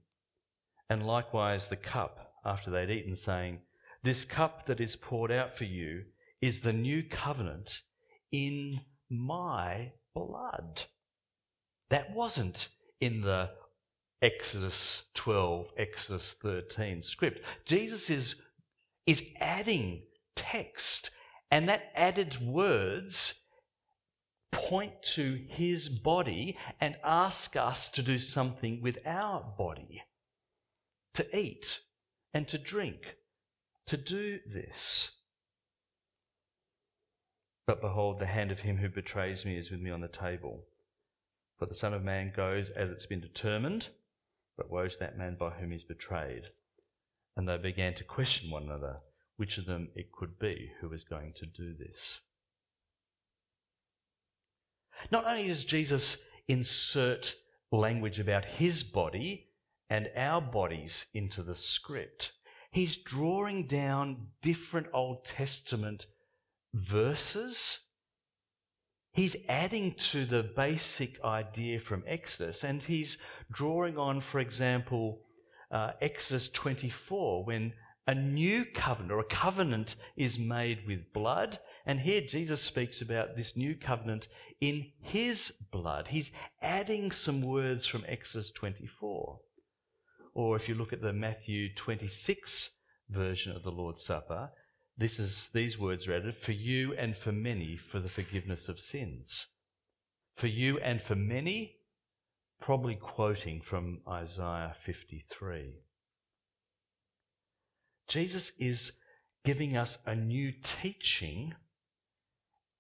and 0.89 1.07
likewise 1.07 1.67
the 1.67 1.77
cup 1.77 2.35
after 2.45 2.71
they'd 2.71 2.91
eaten, 2.91 3.17
saying, 3.17 3.61
this 4.03 4.25
cup 4.25 4.67
that 4.67 4.81
is 4.81 4.97
poured 4.97 5.33
out 5.33 5.57
for 5.57 5.65
you 5.65 6.05
is 6.41 6.61
the 6.61 6.73
new 6.73 7.03
covenant 7.03 7.81
in 8.33 8.81
my 9.09 9.93
blood. 10.15 10.85
That 11.91 12.15
wasn't 12.15 12.69
in 13.01 13.21
the 13.23 13.51
Exodus 14.23 15.05
12, 15.15 15.69
Exodus 15.79 16.35
13 16.43 17.03
script. 17.03 17.41
Jesus 17.65 18.11
is, 18.11 18.37
is 19.07 19.23
adding 19.41 20.03
text, 20.37 21.11
and 21.51 21.69
that 21.69 21.91
added 21.95 22.39
words 22.47 23.35
point 24.53 24.93
to 25.03 25.45
his 25.49 25.89
body 25.89 26.57
and 26.81 26.97
ask 27.05 27.57
us 27.57 27.89
to 27.91 28.03
do 28.03 28.19
something 28.19 28.83
with 28.83 28.99
our 29.07 29.43
body 29.57 30.03
to 31.15 31.37
eat 31.37 31.81
and 32.35 32.47
to 32.49 32.59
drink 32.59 33.17
to 33.87 33.97
do 33.97 34.39
this. 34.47 35.11
But 37.71 37.81
behold, 37.81 38.19
the 38.19 38.27
hand 38.27 38.51
of 38.51 38.59
him 38.59 38.79
who 38.79 38.89
betrays 38.89 39.45
me 39.45 39.57
is 39.57 39.71
with 39.71 39.79
me 39.79 39.93
on 39.93 40.01
the 40.01 40.09
table. 40.09 40.65
For 41.57 41.67
the 41.67 41.75
Son 41.77 41.95
of 41.95 42.03
Man 42.03 42.33
goes 42.35 42.69
as 42.71 42.91
it's 42.91 43.07
been 43.07 43.21
determined, 43.21 43.91
but 44.57 44.69
woe 44.69 44.89
to 44.89 44.99
that 44.99 45.17
man 45.17 45.37
by 45.37 45.51
whom 45.51 45.71
he's 45.71 45.85
betrayed. 45.85 46.51
And 47.37 47.49
they 47.49 47.57
began 47.59 47.95
to 47.95 48.03
question 48.03 48.51
one 48.51 48.65
another 48.65 48.97
which 49.37 49.57
of 49.57 49.67
them 49.67 49.91
it 49.95 50.11
could 50.11 50.37
be 50.41 50.73
who 50.81 50.89
was 50.89 51.05
going 51.05 51.33
to 51.35 51.47
do 51.47 51.73
this. 51.73 52.19
Not 55.13 55.25
only 55.25 55.47
does 55.47 55.63
Jesus 55.63 56.17
insert 56.49 57.37
language 57.71 58.19
about 58.19 58.47
his 58.47 58.83
body 58.83 59.47
and 59.89 60.11
our 60.17 60.41
bodies 60.41 61.07
into 61.15 61.45
the 61.45 61.55
script, 61.55 62.33
he's 62.73 62.97
drawing 62.97 63.69
down 63.69 64.27
different 64.43 64.89
Old 64.93 65.25
Testament 65.25 66.07
verses. 66.75 67.79
He's 69.13 69.37
adding 69.49 69.95
to 70.11 70.25
the 70.25 70.43
basic 70.43 71.23
idea 71.25 71.81
from 71.81 72.05
Exodus, 72.07 72.63
and 72.63 72.83
he's 72.83 73.19
drawing 73.51 73.99
on, 73.99 74.21
for 74.21 74.39
example, 74.39 75.21
uh, 75.71 75.93
Exodus 76.01 76.49
24, 76.49 77.45
when 77.45 77.73
a 78.07 78.15
new 78.15 78.65
covenant 78.65 79.13
or 79.13 79.21
a 79.21 79.25
covenant 79.25 79.95
is 80.17 80.39
made 80.39 80.87
with 80.87 81.13
blood. 81.13 81.59
And 81.87 82.01
here 82.01 82.21
Jesus 82.21 82.61
speaks 82.61 83.01
about 83.01 83.37
this 83.37 83.57
new 83.57 83.77
covenant 83.77 84.27
in 84.61 84.91
his 85.01 85.53
blood. 85.71 86.09
He's 86.09 86.31
adding 86.61 87.13
some 87.13 87.43
words 87.43 87.87
from 87.87 88.05
Exodus 88.09 88.51
24. 88.53 89.41
Or 90.35 90.57
if 90.57 90.69
you 90.69 90.75
look 90.75 90.93
at 90.93 91.03
the 91.03 91.13
Matthew 91.13 91.75
26 91.75 92.71
version 93.09 93.55
of 93.55 93.63
the 93.63 93.71
Lord's 93.71 94.05
Supper, 94.05 94.51
this 94.97 95.19
is, 95.19 95.49
these 95.53 95.79
words 95.79 96.07
are 96.07 96.15
added 96.15 96.37
for 96.37 96.53
you 96.53 96.95
and 96.95 97.17
for 97.17 97.33
many 97.33 97.77
for 97.77 98.01
the 98.01 98.09
forgiveness 98.09 98.69
of 98.69 98.79
sins. 98.79 99.47
For 100.37 100.47
you 100.47 100.79
and 100.79 101.01
for 101.01 101.15
many, 101.15 101.77
probably 102.61 102.97
quoting 102.97 103.63
from 103.63 104.01
Isaiah 104.09 104.77
53. 104.85 105.75
Jesus 108.09 108.53
is 108.59 108.93
giving 109.45 109.77
us 109.77 109.97
a 110.07 110.15
new 110.15 110.53
teaching 110.63 111.55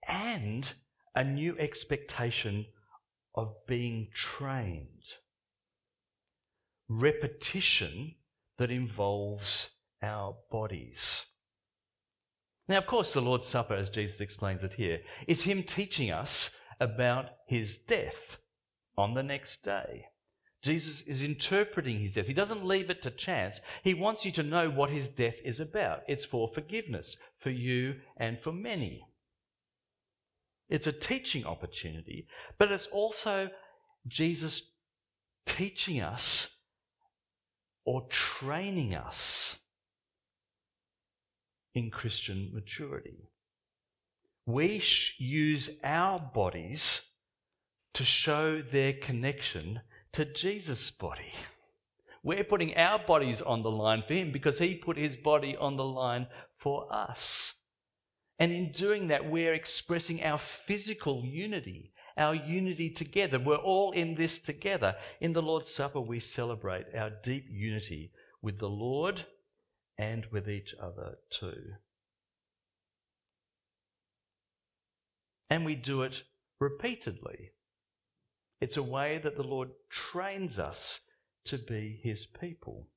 and 0.07 0.73
a 1.14 1.25
new 1.25 1.59
expectation 1.59 2.66
of 3.35 3.55
being 3.66 4.09
trained 4.14 5.05
repetition 6.90 8.16
that 8.59 8.70
involves 8.70 9.68
our 10.03 10.35
bodies. 10.51 11.25
Now, 12.71 12.79
of 12.79 12.87
course, 12.87 13.13
the 13.13 13.21
Lord's 13.21 13.49
Supper, 13.49 13.75
as 13.75 13.91
Jesus 13.91 14.21
explains 14.21 14.63
it 14.63 14.75
here, 14.75 15.01
is 15.27 15.43
Him 15.43 15.65
teaching 15.65 16.13
us 16.13 16.51
about 16.79 17.31
His 17.49 17.77
death 17.77 18.37
on 18.97 19.15
the 19.15 19.25
next 19.25 19.65
day. 19.65 20.05
Jesus 20.63 21.01
is 21.01 21.21
interpreting 21.21 21.99
his 21.99 22.15
death. 22.15 22.27
He 22.27 22.33
doesn't 22.33 22.65
leave 22.65 22.91
it 22.91 23.03
to 23.03 23.11
chance. 23.11 23.61
He 23.83 23.95
wants 23.95 24.25
you 24.25 24.31
to 24.33 24.45
know 24.45 24.71
what 24.71 24.91
his 24.91 25.09
death 25.09 25.35
is 25.43 25.59
about. 25.59 26.03
It's 26.07 26.27
for 26.27 26.51
forgiveness, 26.55 27.17
for 27.41 27.49
you 27.49 27.97
and 28.19 28.39
for 28.39 28.53
many. 28.53 29.03
It's 30.69 30.87
a 30.87 30.93
teaching 30.93 31.47
opportunity, 31.47 32.29
but 32.59 32.71
it's 32.71 32.87
also 32.93 33.49
Jesus 34.07 34.63
teaching 35.47 36.03
us 36.03 36.49
or 37.87 38.07
training 38.11 38.95
us 38.95 39.57
in 41.75 41.91
Christian 41.91 42.51
maturity. 42.53 43.29
we 44.47 44.83
use 45.19 45.71
our 45.85 46.19
bodies 46.19 47.03
to 47.95 48.05
show 48.05 48.63
their 48.63 48.93
connection 48.93 49.81
to 50.13 50.25
Jesus' 50.25 50.91
body. 50.91 51.33
We're 52.23 52.45
putting 52.45 52.77
our 52.77 52.99
bodies 52.99 53.41
on 53.41 53.63
the 53.63 53.71
line 53.71 54.03
for 54.07 54.15
him 54.15 54.33
because 54.33 54.59
he 54.59 54.75
put 54.75 54.97
his 54.97 55.17
body 55.17 55.57
on 55.57 55.77
the 55.77 55.85
line 55.85 56.27
for 56.59 56.93
us. 56.93 57.55
And 58.39 58.53
in 58.53 58.73
doing 58.73 59.09
that, 59.09 59.31
we're 59.31 59.55
expressing 59.55 60.23
our 60.23 60.39
physical 60.39 61.25
unity, 61.25 61.93
our 62.17 62.35
unity 62.35 62.91
together. 62.91 63.39
We're 63.39 63.57
all 63.57 63.93
in 63.93 64.15
this 64.15 64.39
together. 64.39 64.97
In 65.21 65.33
the 65.33 65.43
Lord's 65.43 65.73
Supper, 65.73 66.01
we 66.01 66.21
celebrate 66.21 66.87
our 66.95 67.11
deep 67.23 67.47
unity 67.49 68.13
with 68.43 68.59
the 68.59 68.69
Lord 68.69 69.25
and 70.01 70.25
with 70.33 70.49
each 70.49 70.75
other 70.81 71.19
too. 71.29 71.75
And 75.51 75.65
we 75.67 75.75
do 75.75 76.03
it 76.03 76.23
repeatedly. 76.59 77.51
It's 78.63 78.79
a 78.79 78.83
way 78.83 79.21
that 79.23 79.37
the 79.37 79.43
Lord 79.43 79.69
trains 79.91 80.59
us 80.59 81.01
to 81.45 81.59
be 81.59 82.01
his 82.03 82.27
people. 82.41 82.89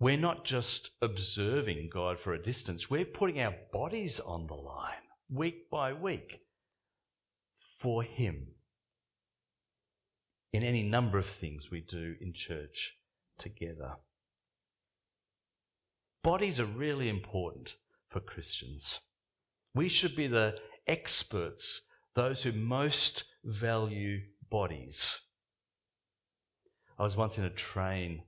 We're 0.00 0.16
not 0.16 0.46
just 0.46 0.90
observing 1.02 1.90
God 1.92 2.18
for 2.18 2.32
a 2.32 2.42
distance, 2.42 2.88
we're 2.88 3.04
putting 3.04 3.38
our 3.38 3.54
bodies 3.70 4.18
on 4.18 4.46
the 4.46 4.54
line 4.54 4.94
week 5.30 5.68
by 5.70 5.92
week 5.92 6.40
for 7.80 8.02
Him 8.02 8.48
in 10.52 10.64
any 10.64 10.82
number 10.82 11.18
of 11.18 11.26
things 11.26 11.70
we 11.70 11.80
do 11.82 12.16
in 12.20 12.32
church 12.32 12.94
together. 13.38 13.96
Bodies 16.22 16.60
are 16.60 16.66
really 16.66 17.08
important 17.08 17.74
for 18.08 18.20
Christians. 18.20 19.00
We 19.74 19.88
should 19.88 20.14
be 20.14 20.28
the 20.28 20.58
experts, 20.86 21.80
those 22.14 22.42
who 22.42 22.52
most 22.52 23.24
value 23.44 24.20
bodies. 24.50 25.18
I 26.98 27.02
was 27.02 27.16
once 27.16 27.38
in 27.38 27.44
a 27.44 27.50
train 27.50 28.22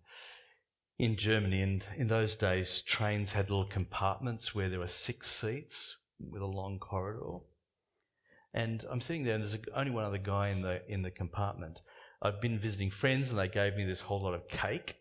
in 0.98 1.16
Germany, 1.16 1.62
and 1.62 1.84
in 1.96 2.08
those 2.08 2.34
days, 2.36 2.82
trains 2.82 3.30
had 3.30 3.50
little 3.50 3.66
compartments 3.66 4.54
where 4.54 4.68
there 4.68 4.78
were 4.78 4.88
six 4.88 5.30
seats 5.30 5.96
with 6.18 6.42
a 6.42 6.46
long 6.46 6.78
corridor. 6.78 7.44
And 8.52 8.84
I'm 8.88 9.00
sitting 9.00 9.24
there, 9.24 9.34
and 9.34 9.44
there's 9.44 9.56
only 9.74 9.90
one 9.90 10.04
other 10.04 10.18
guy 10.18 10.48
in 10.48 10.62
the 10.62 10.80
in 10.88 11.02
the 11.02 11.10
compartment. 11.10 11.80
I'd 12.24 12.40
been 12.40 12.58
visiting 12.58 12.90
friends, 12.90 13.28
and 13.28 13.38
they 13.38 13.48
gave 13.48 13.76
me 13.76 13.84
this 13.84 14.00
whole 14.00 14.22
lot 14.22 14.32
of 14.32 14.48
cake. 14.48 14.96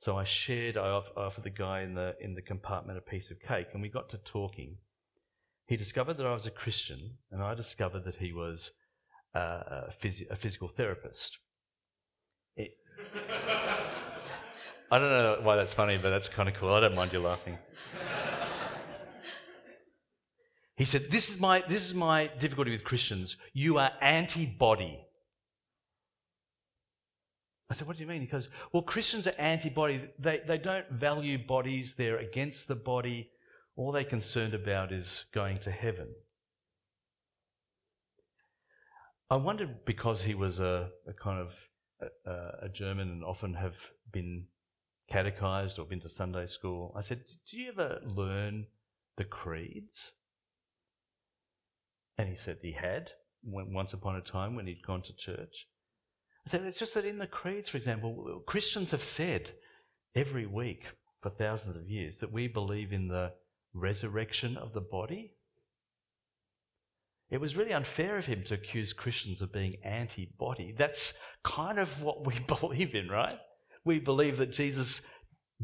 So 0.00 0.18
I 0.18 0.24
shared. 0.24 0.76
I 0.76 0.88
offered 1.16 1.44
the 1.44 1.50
guy 1.50 1.82
in 1.82 1.94
the 1.94 2.16
in 2.20 2.34
the 2.34 2.42
compartment 2.42 2.98
a 2.98 3.00
piece 3.00 3.30
of 3.30 3.38
cake, 3.40 3.68
and 3.72 3.80
we 3.80 3.88
got 3.88 4.10
to 4.10 4.18
talking. 4.18 4.76
He 5.66 5.76
discovered 5.76 6.18
that 6.18 6.26
I 6.26 6.34
was 6.34 6.44
a 6.44 6.50
Christian, 6.50 7.18
and 7.30 7.40
I 7.40 7.54
discovered 7.54 8.04
that 8.04 8.16
he 8.16 8.32
was 8.32 8.72
uh, 9.34 9.38
a, 9.38 9.94
phys- 10.02 10.28
a, 10.28 10.36
physical 10.36 10.68
therapist. 10.68 11.38
It, 12.56 12.72
I 14.90 14.98
don't 14.98 15.10
know 15.10 15.38
why 15.40 15.56
that's 15.56 15.72
funny, 15.72 15.96
but 15.96 16.10
that's 16.10 16.28
kind 16.28 16.48
of 16.48 16.56
cool. 16.56 16.74
I 16.74 16.80
don't 16.80 16.96
mind 16.96 17.12
you 17.12 17.20
laughing. 17.20 17.56
he 20.76 20.84
said, 20.84 21.12
"This 21.12 21.30
is 21.30 21.38
my 21.38 21.62
this 21.68 21.86
is 21.86 21.94
my 21.94 22.26
difficulty 22.40 22.72
with 22.72 22.82
Christians. 22.82 23.36
You 23.52 23.78
are 23.78 23.92
anti-body." 24.00 25.03
I 27.70 27.74
said, 27.74 27.86
"What 27.86 27.96
do 27.96 28.02
you 28.02 28.08
mean?" 28.08 28.20
He 28.20 28.26
goes, 28.26 28.48
"Well, 28.72 28.82
Christians 28.82 29.26
are 29.26 29.34
anti-body. 29.38 30.10
They 30.18 30.38
they 30.46 30.58
don't 30.58 30.88
value 30.90 31.38
bodies. 31.38 31.94
They're 31.94 32.18
against 32.18 32.68
the 32.68 32.74
body. 32.74 33.30
All 33.76 33.90
they're 33.92 34.04
concerned 34.04 34.54
about 34.54 34.92
is 34.92 35.24
going 35.32 35.58
to 35.58 35.70
heaven." 35.70 36.14
I 39.30 39.38
wondered 39.38 39.84
because 39.84 40.22
he 40.22 40.34
was 40.34 40.60
a, 40.60 40.90
a 41.06 41.12
kind 41.14 41.40
of 41.40 41.52
a, 42.26 42.66
a, 42.66 42.68
German 42.68 43.10
and 43.10 43.24
often 43.24 43.54
have 43.54 43.74
been 44.12 44.46
catechized 45.08 45.78
or 45.78 45.86
been 45.86 46.00
to 46.02 46.10
Sunday 46.10 46.46
school. 46.46 46.92
I 46.94 47.00
said, 47.00 47.24
"Do 47.50 47.56
you 47.56 47.70
ever 47.70 48.00
learn 48.04 48.66
the 49.16 49.24
creeds?" 49.24 50.12
And 52.18 52.28
he 52.28 52.36
said 52.36 52.58
he 52.60 52.72
had 52.72 53.10
once 53.42 53.92
upon 53.92 54.16
a 54.16 54.20
time 54.20 54.54
when 54.54 54.66
he'd 54.66 54.86
gone 54.86 55.02
to 55.02 55.12
church. 55.14 55.66
"It's 56.52 56.78
just 56.78 56.94
that 56.94 57.04
in 57.04 57.18
the 57.18 57.26
creeds, 57.26 57.70
for 57.70 57.76
example, 57.76 58.42
Christians 58.46 58.90
have 58.90 59.02
said 59.02 59.54
every 60.14 60.46
week 60.46 60.84
for 61.22 61.30
thousands 61.30 61.76
of 61.76 61.88
years 61.88 62.18
that 62.18 62.32
we 62.32 62.48
believe 62.48 62.92
in 62.92 63.08
the 63.08 63.32
resurrection 63.72 64.56
of 64.56 64.72
the 64.72 64.80
body 64.80 65.34
it 67.30 67.40
was 67.40 67.56
really 67.56 67.72
unfair 67.72 68.16
of 68.16 68.26
him 68.26 68.44
to 68.44 68.54
accuse 68.54 68.92
Christians 68.92 69.40
of 69.40 69.52
being 69.52 69.76
anti 69.82 70.26
body. 70.38 70.72
That's 70.76 71.14
kind 71.42 71.78
of 71.78 72.02
what 72.02 72.24
we 72.24 72.38
believe 72.46 72.94
in, 72.94 73.08
right? 73.08 73.38
We 73.84 73.98
believe 73.98 74.38
that 74.38 74.52
Jesus 74.52 75.00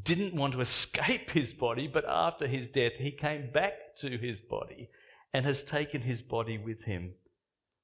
didn't 0.02 0.34
want 0.34 0.52
to 0.54 0.60
escape 0.60 1.30
his 1.30 1.52
body, 1.52 1.86
but 1.86 2.04
after 2.08 2.46
his 2.46 2.66
death, 2.68 2.94
he 2.98 3.12
came 3.12 3.50
back 3.52 3.74
to 4.00 4.16
his 4.18 4.40
body 4.40 4.88
and 5.32 5.44
has 5.44 5.62
taken 5.62 6.00
his 6.00 6.22
body 6.22 6.58
with 6.58 6.82
him 6.82 7.12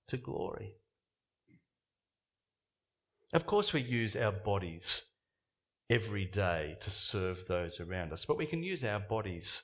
to 0.08 0.16
glory. 0.16 0.74
Of 3.32 3.46
course, 3.46 3.72
we 3.72 3.82
use 3.82 4.16
our 4.16 4.32
bodies 4.32 5.02
every 5.90 6.24
day 6.24 6.76
to 6.80 6.90
serve 6.90 7.46
those 7.46 7.80
around 7.80 8.12
us, 8.12 8.24
but 8.24 8.38
we 8.38 8.46
can 8.46 8.62
use 8.62 8.84
our 8.84 9.00
bodies 9.00 9.62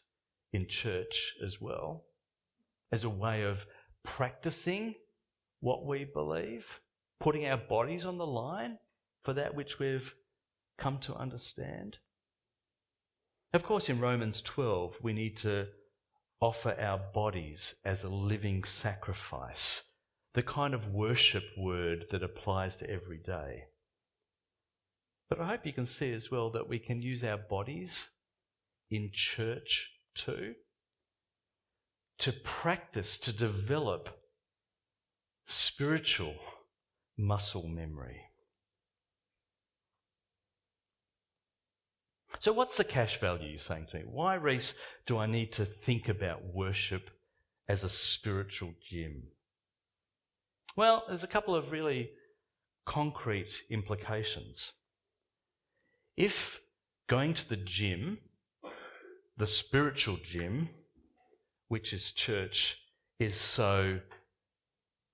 in 0.52 0.66
church 0.66 1.34
as 1.44 1.60
well 1.60 2.04
as 2.92 3.04
a 3.04 3.08
way 3.08 3.42
of 3.42 3.64
practicing 4.04 4.94
what 5.60 5.86
we 5.86 6.04
believe, 6.04 6.66
putting 7.20 7.46
our 7.46 7.56
bodies 7.56 8.04
on 8.04 8.18
the 8.18 8.26
line 8.26 8.78
for 9.24 9.32
that 9.34 9.54
which 9.54 9.78
we've 9.78 10.12
come 10.78 10.98
to 10.98 11.14
understand. 11.14 11.96
Of 13.54 13.64
course, 13.64 13.88
in 13.88 14.00
Romans 14.00 14.42
12, 14.42 14.96
we 15.02 15.12
need 15.12 15.36
to 15.38 15.68
offer 16.40 16.74
our 16.80 16.98
bodies 17.14 17.74
as 17.84 18.02
a 18.02 18.08
living 18.08 18.64
sacrifice, 18.64 19.82
the 20.34 20.42
kind 20.42 20.74
of 20.74 20.88
worship 20.88 21.44
word 21.56 22.06
that 22.10 22.22
applies 22.22 22.76
to 22.76 22.90
every 22.90 23.18
day. 23.18 23.64
But 25.28 25.40
I 25.40 25.46
hope 25.46 25.66
you 25.66 25.72
can 25.72 25.86
see 25.86 26.12
as 26.12 26.30
well 26.30 26.50
that 26.50 26.68
we 26.68 26.78
can 26.78 27.02
use 27.02 27.22
our 27.24 27.38
bodies 27.38 28.08
in 28.90 29.10
church 29.12 29.90
too 30.14 30.54
to 32.18 32.32
practice, 32.32 33.18
to 33.18 33.32
develop 33.32 34.08
spiritual 35.46 36.34
muscle 37.18 37.66
memory. 37.66 38.20
So, 42.40 42.52
what's 42.52 42.76
the 42.76 42.84
cash 42.84 43.20
value 43.20 43.50
you're 43.50 43.58
saying 43.58 43.86
to 43.90 43.98
me? 43.98 44.04
Why, 44.06 44.34
Rhys, 44.34 44.74
do 45.06 45.18
I 45.18 45.26
need 45.26 45.52
to 45.54 45.64
think 45.64 46.08
about 46.08 46.54
worship 46.54 47.10
as 47.68 47.82
a 47.82 47.88
spiritual 47.88 48.74
gym? 48.88 49.24
Well, 50.74 51.04
there's 51.06 51.22
a 51.22 51.28
couple 51.28 51.54
of 51.54 51.70
really 51.70 52.10
concrete 52.86 53.52
implications. 53.70 54.72
If 56.16 56.60
going 57.08 57.34
to 57.34 57.48
the 57.48 57.56
gym, 57.56 58.18
the 59.36 59.46
spiritual 59.46 60.18
gym, 60.24 60.70
which 61.68 61.92
is 61.92 62.12
church, 62.12 62.78
is 63.18 63.36
so 63.36 64.00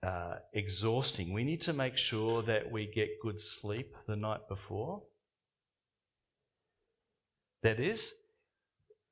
uh, 0.07 0.37
exhausting, 0.55 1.33
we 1.33 1.43
need 1.43 1.63
to 1.63 1.73
make 1.73 1.97
sure 1.97 2.43
that 2.43 2.71
we 2.71 2.87
get 2.87 3.21
good 3.21 3.41
sleep 3.41 3.95
the 4.07 4.17
night 4.17 4.49
before. 4.49 5.03
That 7.65 7.81
is, 7.81 8.13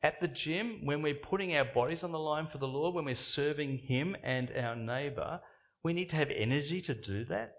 at 0.05 0.21
the 0.21 0.29
gym, 0.29 0.85
when 0.85 1.03
we're 1.03 1.15
putting 1.15 1.57
our 1.57 1.65
bodies 1.65 2.05
on 2.05 2.13
the 2.13 2.19
line 2.19 2.47
for 2.47 2.59
the 2.59 2.69
Lord, 2.69 2.95
when 2.95 3.07
we're 3.07 3.17
serving 3.17 3.79
Him 3.79 4.17
and 4.23 4.53
our 4.57 4.77
neighbour, 4.77 5.41
we 5.83 5.93
need 5.93 6.11
to 6.11 6.17
have 6.17 6.31
energy 6.31 6.81
to 6.83 6.95
do 6.95 7.25
that. 7.27 7.55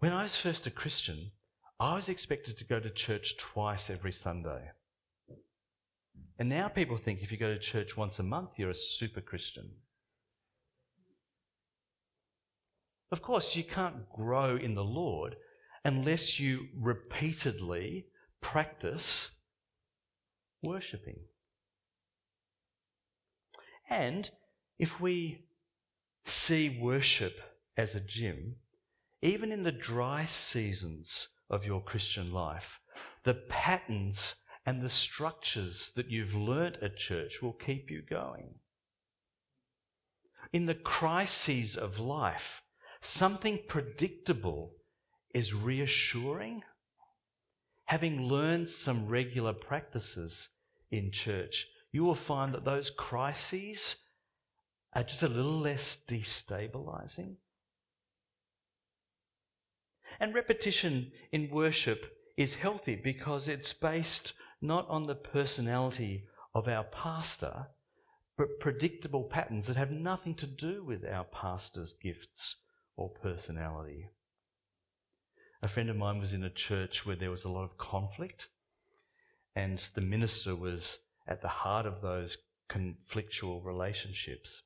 When 0.00 0.12
I 0.12 0.22
was 0.22 0.36
first 0.36 0.66
a 0.66 0.70
Christian, 0.70 1.32
I 1.80 1.94
was 1.94 2.08
expected 2.08 2.58
to 2.58 2.64
go 2.64 2.78
to 2.80 2.90
church 2.90 3.36
twice 3.36 3.90
every 3.90 4.12
Sunday. 4.12 4.70
And 6.38 6.48
now 6.48 6.68
people 6.68 6.96
think 6.96 7.20
if 7.20 7.32
you 7.32 7.38
go 7.38 7.52
to 7.52 7.58
church 7.58 7.96
once 7.96 8.18
a 8.18 8.22
month, 8.22 8.50
you're 8.56 8.70
a 8.70 8.74
super 8.74 9.20
Christian. 9.20 9.70
Of 13.10 13.22
course, 13.22 13.56
you 13.56 13.64
can't 13.64 14.08
grow 14.12 14.56
in 14.56 14.74
the 14.74 14.84
Lord 14.84 15.36
unless 15.84 16.38
you 16.38 16.68
repeatedly 16.76 18.06
practice 18.40 19.30
worshipping. 20.62 21.18
And 23.88 24.30
if 24.78 25.00
we 25.00 25.44
see 26.24 26.78
worship 26.80 27.40
as 27.76 27.94
a 27.94 28.00
gym, 28.00 28.56
even 29.22 29.50
in 29.50 29.62
the 29.62 29.72
dry 29.72 30.26
seasons 30.26 31.28
of 31.50 31.64
your 31.64 31.82
Christian 31.82 32.32
life, 32.32 32.80
the 33.24 33.34
patterns 33.34 34.34
and 34.66 34.82
the 34.82 34.90
structures 34.90 35.90
that 35.96 36.10
you've 36.10 36.34
learnt 36.34 36.76
at 36.82 36.96
church 36.96 37.40
will 37.40 37.54
keep 37.54 37.90
you 37.90 38.02
going. 38.02 38.54
In 40.52 40.66
the 40.66 40.74
crises 40.74 41.76
of 41.76 41.98
life, 41.98 42.62
something 43.00 43.58
predictable 43.66 44.74
is 45.34 45.54
reassuring. 45.54 46.62
Having 47.86 48.22
learned 48.22 48.68
some 48.68 49.08
regular 49.08 49.52
practices 49.52 50.48
in 50.90 51.10
church, 51.10 51.66
you 51.92 52.04
will 52.04 52.14
find 52.14 52.54
that 52.54 52.64
those 52.64 52.90
crises 52.90 53.96
are 54.92 55.02
just 55.02 55.22
a 55.22 55.28
little 55.28 55.58
less 55.58 55.98
destabilizing. 56.08 57.36
And 60.20 60.34
repetition 60.34 61.12
in 61.32 61.50
worship 61.50 62.04
is 62.36 62.54
healthy 62.54 62.96
because 62.96 63.48
it's 63.48 63.72
based 63.72 64.32
not 64.60 64.88
on 64.88 65.06
the 65.06 65.14
personality 65.14 66.24
of 66.54 66.66
our 66.66 66.84
pastor, 66.84 67.66
but 68.36 68.60
predictable 68.60 69.24
patterns 69.24 69.66
that 69.66 69.76
have 69.76 69.90
nothing 69.90 70.34
to 70.36 70.46
do 70.46 70.84
with 70.84 71.04
our 71.04 71.24
pastor's 71.24 71.94
gifts 72.02 72.56
or 72.96 73.10
personality. 73.10 74.08
A 75.62 75.68
friend 75.68 75.90
of 75.90 75.96
mine 75.96 76.18
was 76.18 76.32
in 76.32 76.44
a 76.44 76.50
church 76.50 77.04
where 77.04 77.16
there 77.16 77.30
was 77.30 77.44
a 77.44 77.48
lot 77.48 77.64
of 77.64 77.78
conflict, 77.78 78.46
and 79.56 79.80
the 79.94 80.00
minister 80.00 80.54
was 80.54 80.98
at 81.28 81.42
the 81.42 81.48
heart 81.48 81.86
of 81.86 82.00
those 82.00 82.38
conflictual 82.70 83.64
relationships. 83.64 84.62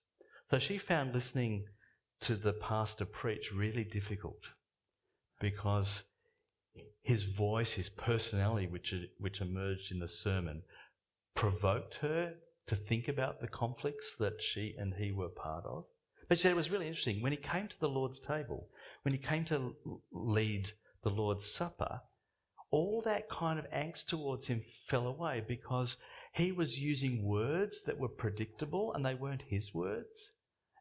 So 0.50 0.58
she 0.58 0.78
found 0.78 1.14
listening 1.14 1.66
to 2.22 2.36
the 2.36 2.52
pastor 2.52 3.04
preach 3.04 3.50
really 3.52 3.84
difficult 3.84 4.40
because 5.40 6.04
his 7.02 7.24
voice, 7.24 7.72
his 7.72 7.88
personality, 7.88 8.66
which, 8.66 8.94
which 9.18 9.40
emerged 9.40 9.90
in 9.90 9.98
the 9.98 10.08
sermon, 10.08 10.62
provoked 11.34 11.94
her 11.94 12.34
to 12.66 12.76
think 12.76 13.08
about 13.08 13.40
the 13.40 13.48
conflicts 13.48 14.14
that 14.18 14.40
she 14.40 14.74
and 14.78 14.94
he 14.94 15.10
were 15.10 15.28
part 15.28 15.64
of. 15.66 15.84
But 16.28 16.38
she 16.38 16.42
said 16.42 16.52
it 16.52 16.56
was 16.56 16.70
really 16.70 16.86
interesting. 16.86 17.20
When 17.20 17.32
he 17.32 17.38
came 17.38 17.66
to 17.68 17.80
the 17.80 17.88
Lord's 17.88 18.20
table, 18.20 18.68
when 19.02 19.12
he 19.12 19.18
came 19.18 19.44
to 19.46 19.74
lead 20.12 20.72
the 21.02 21.10
Lord's 21.10 21.50
Supper, 21.50 22.00
all 22.70 23.02
that 23.04 23.28
kind 23.28 23.58
of 23.58 23.70
angst 23.70 24.06
towards 24.06 24.46
him 24.46 24.64
fell 24.88 25.06
away 25.06 25.44
because 25.46 25.96
he 26.32 26.50
was 26.50 26.78
using 26.78 27.24
words 27.24 27.80
that 27.86 27.98
were 27.98 28.08
predictable 28.08 28.92
and 28.94 29.04
they 29.04 29.14
weren't 29.14 29.42
his 29.48 29.74
words. 29.74 30.30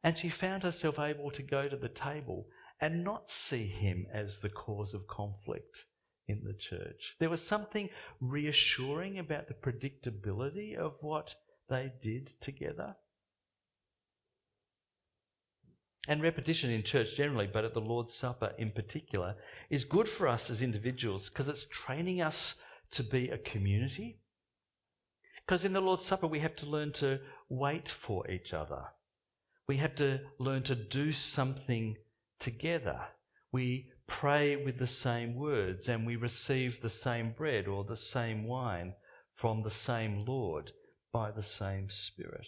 And 0.04 0.18
she 0.18 0.30
found 0.30 0.64
herself 0.64 0.98
able 0.98 1.30
to 1.32 1.44
go 1.44 1.64
to 1.64 1.76
the 1.76 1.90
table 1.90 2.48
and 2.80 3.04
not 3.04 3.30
see 3.30 3.68
him 3.68 4.08
as 4.12 4.40
the 4.40 4.50
cause 4.50 4.94
of 4.94 5.08
conflict 5.08 5.86
in 6.28 6.44
the 6.44 6.54
church. 6.54 7.16
There 7.20 7.30
was 7.30 7.46
something 7.46 7.90
reassuring 8.22 9.20
about 9.20 9.48
the 9.48 9.54
predictability 9.54 10.76
of 10.76 10.94
what 11.02 11.36
they 11.70 11.92
did 12.02 12.32
together. 12.40 12.96
And 16.08 16.24
repetition 16.24 16.72
in 16.72 16.82
church 16.84 17.16
generally, 17.16 17.48
but 17.52 17.66
at 17.66 17.74
the 17.74 17.82
Lord's 17.82 18.14
Supper 18.14 18.54
in 18.58 18.72
particular, 18.72 19.36
is 19.70 19.84
good 19.84 20.10
for 20.10 20.28
us 20.28 20.50
as 20.50 20.62
individuals 20.62 21.30
because 21.30 21.48
it's 21.48 21.66
training 21.66 22.22
us 22.22 22.56
to 22.92 23.04
be 23.04 23.30
a 23.30 23.38
community. 23.38 24.21
Because 25.52 25.66
in 25.66 25.74
the 25.74 25.82
Lord's 25.82 26.06
Supper, 26.06 26.28
we 26.28 26.40
have 26.40 26.56
to 26.56 26.66
learn 26.66 26.94
to 26.94 27.20
wait 27.50 27.90
for 27.90 28.26
each 28.32 28.54
other. 28.54 28.86
We 29.68 29.76
have 29.76 29.96
to 29.96 30.22
learn 30.40 30.64
to 30.64 30.76
do 30.76 31.12
something 31.12 31.98
together. 32.40 33.02
We 33.52 33.90
pray 34.08 34.56
with 34.56 34.80
the 34.80 34.88
same 34.88 35.36
words 35.36 35.90
and 35.90 36.06
we 36.06 36.16
receive 36.16 36.80
the 36.80 36.90
same 36.90 37.34
bread 37.34 37.68
or 37.68 37.84
the 37.84 37.98
same 37.98 38.46
wine 38.46 38.94
from 39.36 39.62
the 39.62 39.72
same 39.72 40.24
Lord 40.26 40.72
by 41.12 41.32
the 41.32 41.44
same 41.44 41.90
Spirit. 41.90 42.48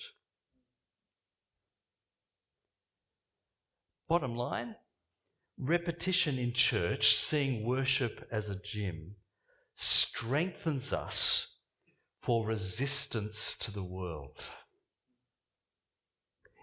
Bottom 4.08 4.38
line 4.38 4.76
repetition 5.60 6.40
in 6.40 6.54
church, 6.54 7.18
seeing 7.18 7.66
worship 7.66 8.26
as 8.32 8.48
a 8.48 8.56
gym, 8.56 9.18
strengthens 9.76 10.94
us 10.94 11.53
for 12.24 12.46
resistance 12.46 13.56
to 13.60 13.72
the 13.72 13.84
world. 13.84 14.38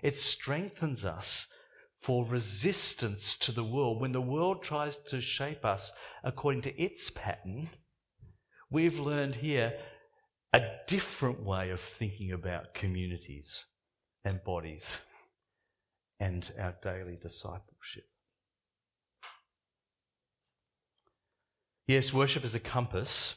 It 0.03 0.19
strengthens 0.19 1.05
us 1.05 1.47
for 2.01 2.25
resistance 2.25 3.37
to 3.41 3.53
the 3.53 3.65
world. 3.65 4.01
When 4.01 4.13
the 4.13 4.21
world 4.23 4.63
tries 4.63 4.97
to 5.11 5.21
shape 5.21 5.65
us 5.65 5.93
according 6.25 6.63
to 6.63 6.83
its 6.83 7.11
pattern, 7.11 7.69
we've 8.71 8.99
learned 8.99 9.37
here 9.37 9.75
a 10.55 10.63
different 10.87 11.45
way 11.45 11.71
of 11.71 11.81
thinking 11.99 12.33
about 12.33 12.73
communities 12.73 13.65
and 14.25 14.43
bodies 14.43 14.85
and 16.19 16.51
our 16.59 16.75
daily 16.83 17.19
discipleship. 17.23 18.09
Yes, 21.87 22.13
worship 22.13 22.45
is 22.45 22.55
a 22.55 22.61
compass, 22.61 23.35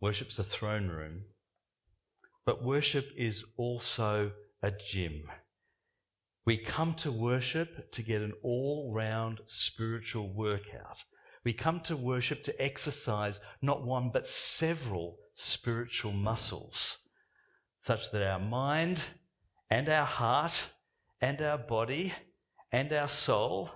worship's 0.00 0.38
a 0.38 0.44
throne 0.44 0.88
room, 0.88 1.24
but 2.44 2.62
worship 2.62 3.06
is 3.16 3.44
also 3.56 4.32
a 4.62 4.70
gym. 4.70 5.24
We 6.44 6.58
come 6.58 6.94
to 6.96 7.10
worship 7.10 7.90
to 7.92 8.02
get 8.02 8.22
an 8.22 8.32
all 8.42 8.92
round 8.94 9.40
spiritual 9.46 10.32
workout. 10.32 10.98
We 11.44 11.52
come 11.52 11.80
to 11.80 11.96
worship 11.96 12.44
to 12.44 12.62
exercise 12.62 13.40
not 13.62 13.84
one 13.84 14.10
but 14.12 14.26
several 14.26 15.18
spiritual 15.34 16.12
muscles, 16.12 16.98
such 17.80 18.10
that 18.12 18.22
our 18.22 18.38
mind 18.38 19.02
and 19.70 19.88
our 19.88 20.06
heart 20.06 20.70
and 21.20 21.40
our 21.42 21.58
body 21.58 22.14
and 22.70 22.92
our 22.92 23.08
soul 23.08 23.70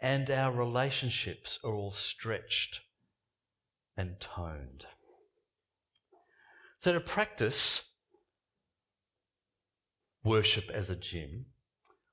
and 0.00 0.30
our 0.30 0.52
relationships 0.52 1.58
are 1.64 1.74
all 1.74 1.90
stretched 1.90 2.80
and 3.96 4.20
toned. 4.20 4.84
So, 6.84 6.92
to 6.92 7.00
practice 7.00 7.80
worship 10.22 10.68
as 10.70 10.90
a 10.90 10.94
gym, 10.94 11.46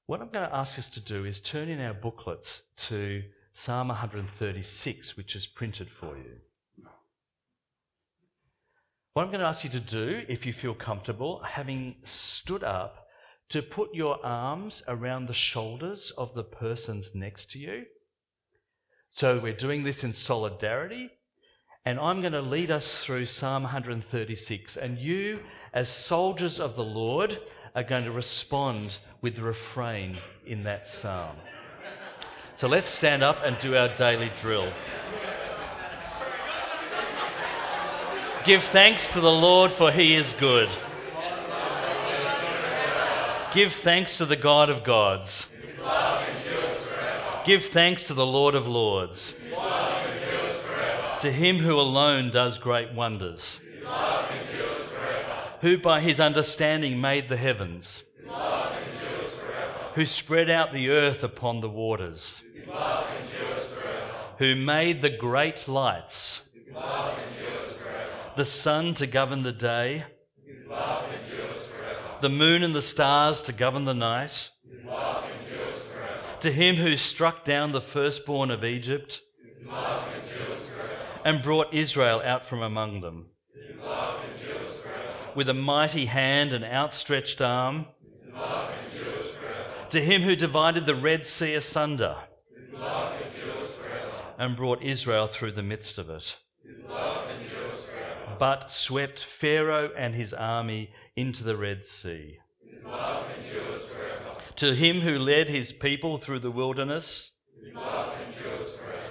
what 0.06 0.22
I'm 0.22 0.30
going 0.30 0.48
to 0.48 0.56
ask 0.56 0.80
us 0.80 0.90
to 0.92 1.02
do 1.02 1.26
is 1.26 1.42
turn 1.42 1.68
in 1.68 1.82
our 1.82 1.94
booklets 1.94 2.62
to 2.88 3.22
Psalm 3.54 3.90
136, 3.90 5.18
which 5.18 5.36
is 5.36 5.46
printed 5.46 5.90
for 5.90 6.16
you. 6.16 6.38
What 9.12 9.24
I'm 9.24 9.28
going 9.28 9.42
to 9.42 9.46
ask 9.46 9.66
you 9.66 9.70
to 9.72 9.82
do, 9.82 10.24
if 10.30 10.46
you 10.46 10.54
feel 10.54 10.74
comfortable, 10.74 11.44
having 11.44 11.98
stood 12.06 12.64
up, 12.64 13.08
to 13.50 13.62
put 13.62 13.94
your 13.94 14.26
arms 14.26 14.84
around 14.88 15.28
the 15.28 15.34
shoulders 15.34 16.14
of 16.18 16.34
the 16.34 16.46
persons 16.46 17.12
next 17.14 17.52
to 17.52 17.60
you. 17.60 17.84
So 19.18 19.38
we're 19.38 19.52
doing 19.52 19.84
this 19.84 20.06
in 20.06 20.14
solidarity. 20.14 21.10
And 21.84 22.00
I'm 22.00 22.22
going 22.22 22.34
to 22.34 22.42
lead 22.42 22.70
us 22.70 23.04
through 23.04 23.26
Psalm 23.26 23.64
136. 23.64 24.78
And 24.78 25.00
you, 25.00 25.40
as 25.74 25.90
soldiers 25.90 26.60
of 26.60 26.76
the 26.76 26.84
Lord, 26.84 27.40
are 27.76 27.84
going 27.84 28.04
to 28.04 28.12
respond 28.12 28.98
with 29.22 29.36
the 29.36 29.42
refrain 29.42 30.18
in 30.46 30.64
that 30.64 30.88
psalm. 30.88 31.36
So 32.56 32.68
let's 32.68 32.88
stand 32.88 33.24
up 33.24 33.38
and 33.44 33.58
do 33.60 33.76
our 33.76 33.88
daily 33.98 34.32
drill. 34.42 34.72
Give 38.44 38.64
thanks 38.66 39.08
to 39.10 39.22
the 39.22 39.32
Lord, 39.32 39.72
for 39.72 39.92
he 39.92 40.14
is 40.14 40.32
good. 40.34 40.70
Give 43.54 43.74
thanks 43.74 44.18
to 44.18 44.28
the 44.28 44.36
God 44.36 44.70
of 44.70 44.84
gods. 44.84 45.48
Give 47.44 47.64
thanks 47.66 48.06
to 48.06 48.14
the 48.14 48.26
Lord 48.26 48.54
of 48.54 48.68
lords. 48.68 49.34
To 51.22 51.32
him 51.32 51.58
who 51.58 51.80
alone 51.80 52.32
does 52.32 52.58
great 52.58 52.94
wonders. 52.94 53.60
Who 55.62 55.78
by 55.78 56.02
his 56.02 56.20
understanding 56.20 57.00
made 57.00 57.30
the 57.30 57.38
heavens 57.38 58.04
who 59.96 60.06
spread 60.06 60.50
out 60.50 60.72
the 60.74 60.90
earth 60.90 61.24
upon 61.24 61.60
the 61.60 61.70
waters, 61.70 62.38
who 64.38 64.56
made 64.56 65.02
the 65.02 65.10
great 65.10 65.68
lights, 65.68 66.42
the 68.38 68.46
sun 68.46 68.94
to 68.96 69.06
govern 69.06 69.44
the 69.44 69.52
day, 69.52 70.06
the 72.22 72.30
moon 72.30 72.64
and 72.64 72.74
the 72.74 72.82
stars 72.82 73.42
to 73.42 73.52
govern 73.52 73.86
the 73.86 73.94
night, 73.94 74.50
to 76.40 76.52
him 76.52 76.76
who 76.76 76.96
struck 76.96 77.44
down 77.44 77.72
the 77.72 77.82
firstborn 77.82 78.50
of 78.50 78.64
Egypt 78.64 79.22
and 81.24 81.42
brought 81.44 81.74
Israel 81.74 82.22
out 82.24 82.46
from 82.46 82.62
among 82.62 83.02
them. 83.02 83.28
With 85.36 85.50
a 85.50 85.54
mighty 85.54 86.06
hand 86.06 86.52
and 86.54 86.64
outstretched 86.64 87.42
arm, 87.42 87.86
to 89.90 90.02
him 90.02 90.22
who 90.22 90.36
divided 90.36 90.86
the 90.86 90.96
Red 90.96 91.26
Sea 91.28 91.56
asunder 91.56 92.16
and 94.38 94.56
brought 94.56 94.82
Israel 94.82 95.28
through 95.28 95.52
the 95.52 95.64
midst 95.64 95.98
of 95.98 96.10
it. 96.10 96.38
but 98.40 98.72
swept 98.72 99.20
Pharaoh 99.20 99.92
and 99.96 100.16
his 100.16 100.34
army 100.34 100.92
into 101.16 101.44
the 101.44 101.56
Red 101.56 101.86
Sea. 101.86 102.40
To 104.56 104.76
him 104.76 105.02
who 105.02 105.20
led 105.20 105.48
his 105.48 105.72
people 105.72 106.18
through 106.18 106.40
the 106.40 106.50
wilderness, 106.50 107.32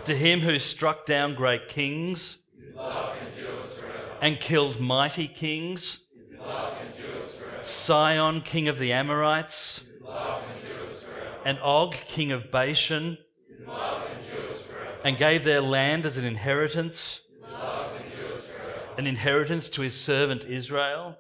to 0.05 0.15
him 0.17 0.41
who 0.41 0.59
struck 0.59 1.07
down 1.07 1.35
great 1.35 1.69
kings 1.69 2.39
and 4.21 4.41
killed 4.41 4.81
mighty 4.81 5.29
kings, 5.29 5.99
Sihon, 7.63 8.43
king 8.43 8.69
of 8.69 8.79
the 8.79 8.93
Amorites, 8.93 9.81
and 11.45 11.59
Og, 11.61 11.95
king 12.07 12.33
of 12.33 12.51
Bashan, 12.51 13.19
and 15.05 15.17
gave 15.17 15.45
their 15.45 15.61
land 15.61 16.05
as 16.07 16.17
an 16.17 16.25
inheritance, 16.25 17.21
an 18.99 19.07
inheritance 19.07 19.69
to 19.71 19.83
his 19.83 19.95
servant 19.95 20.45
Israel. 20.45 21.17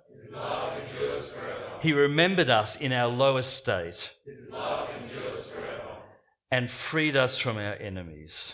He 1.80 1.92
remembered 1.94 2.50
us 2.50 2.76
in 2.76 2.92
our 2.92 3.08
low 3.08 3.38
estate 3.38 4.12
and 6.50 6.70
freed 6.70 7.16
us 7.16 7.38
from 7.38 7.56
our 7.56 7.74
enemies. 7.74 8.52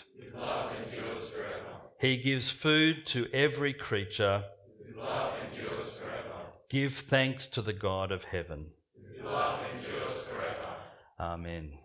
He 1.99 2.17
gives 2.17 2.51
food 2.51 3.07
to 3.07 3.27
every 3.33 3.73
creature. 3.73 4.43
Give 6.69 6.93
thanks 6.93 7.47
to 7.47 7.61
the 7.61 7.73
God 7.73 8.11
of 8.11 8.23
heaven. 8.23 8.67
Amen. 11.19 11.79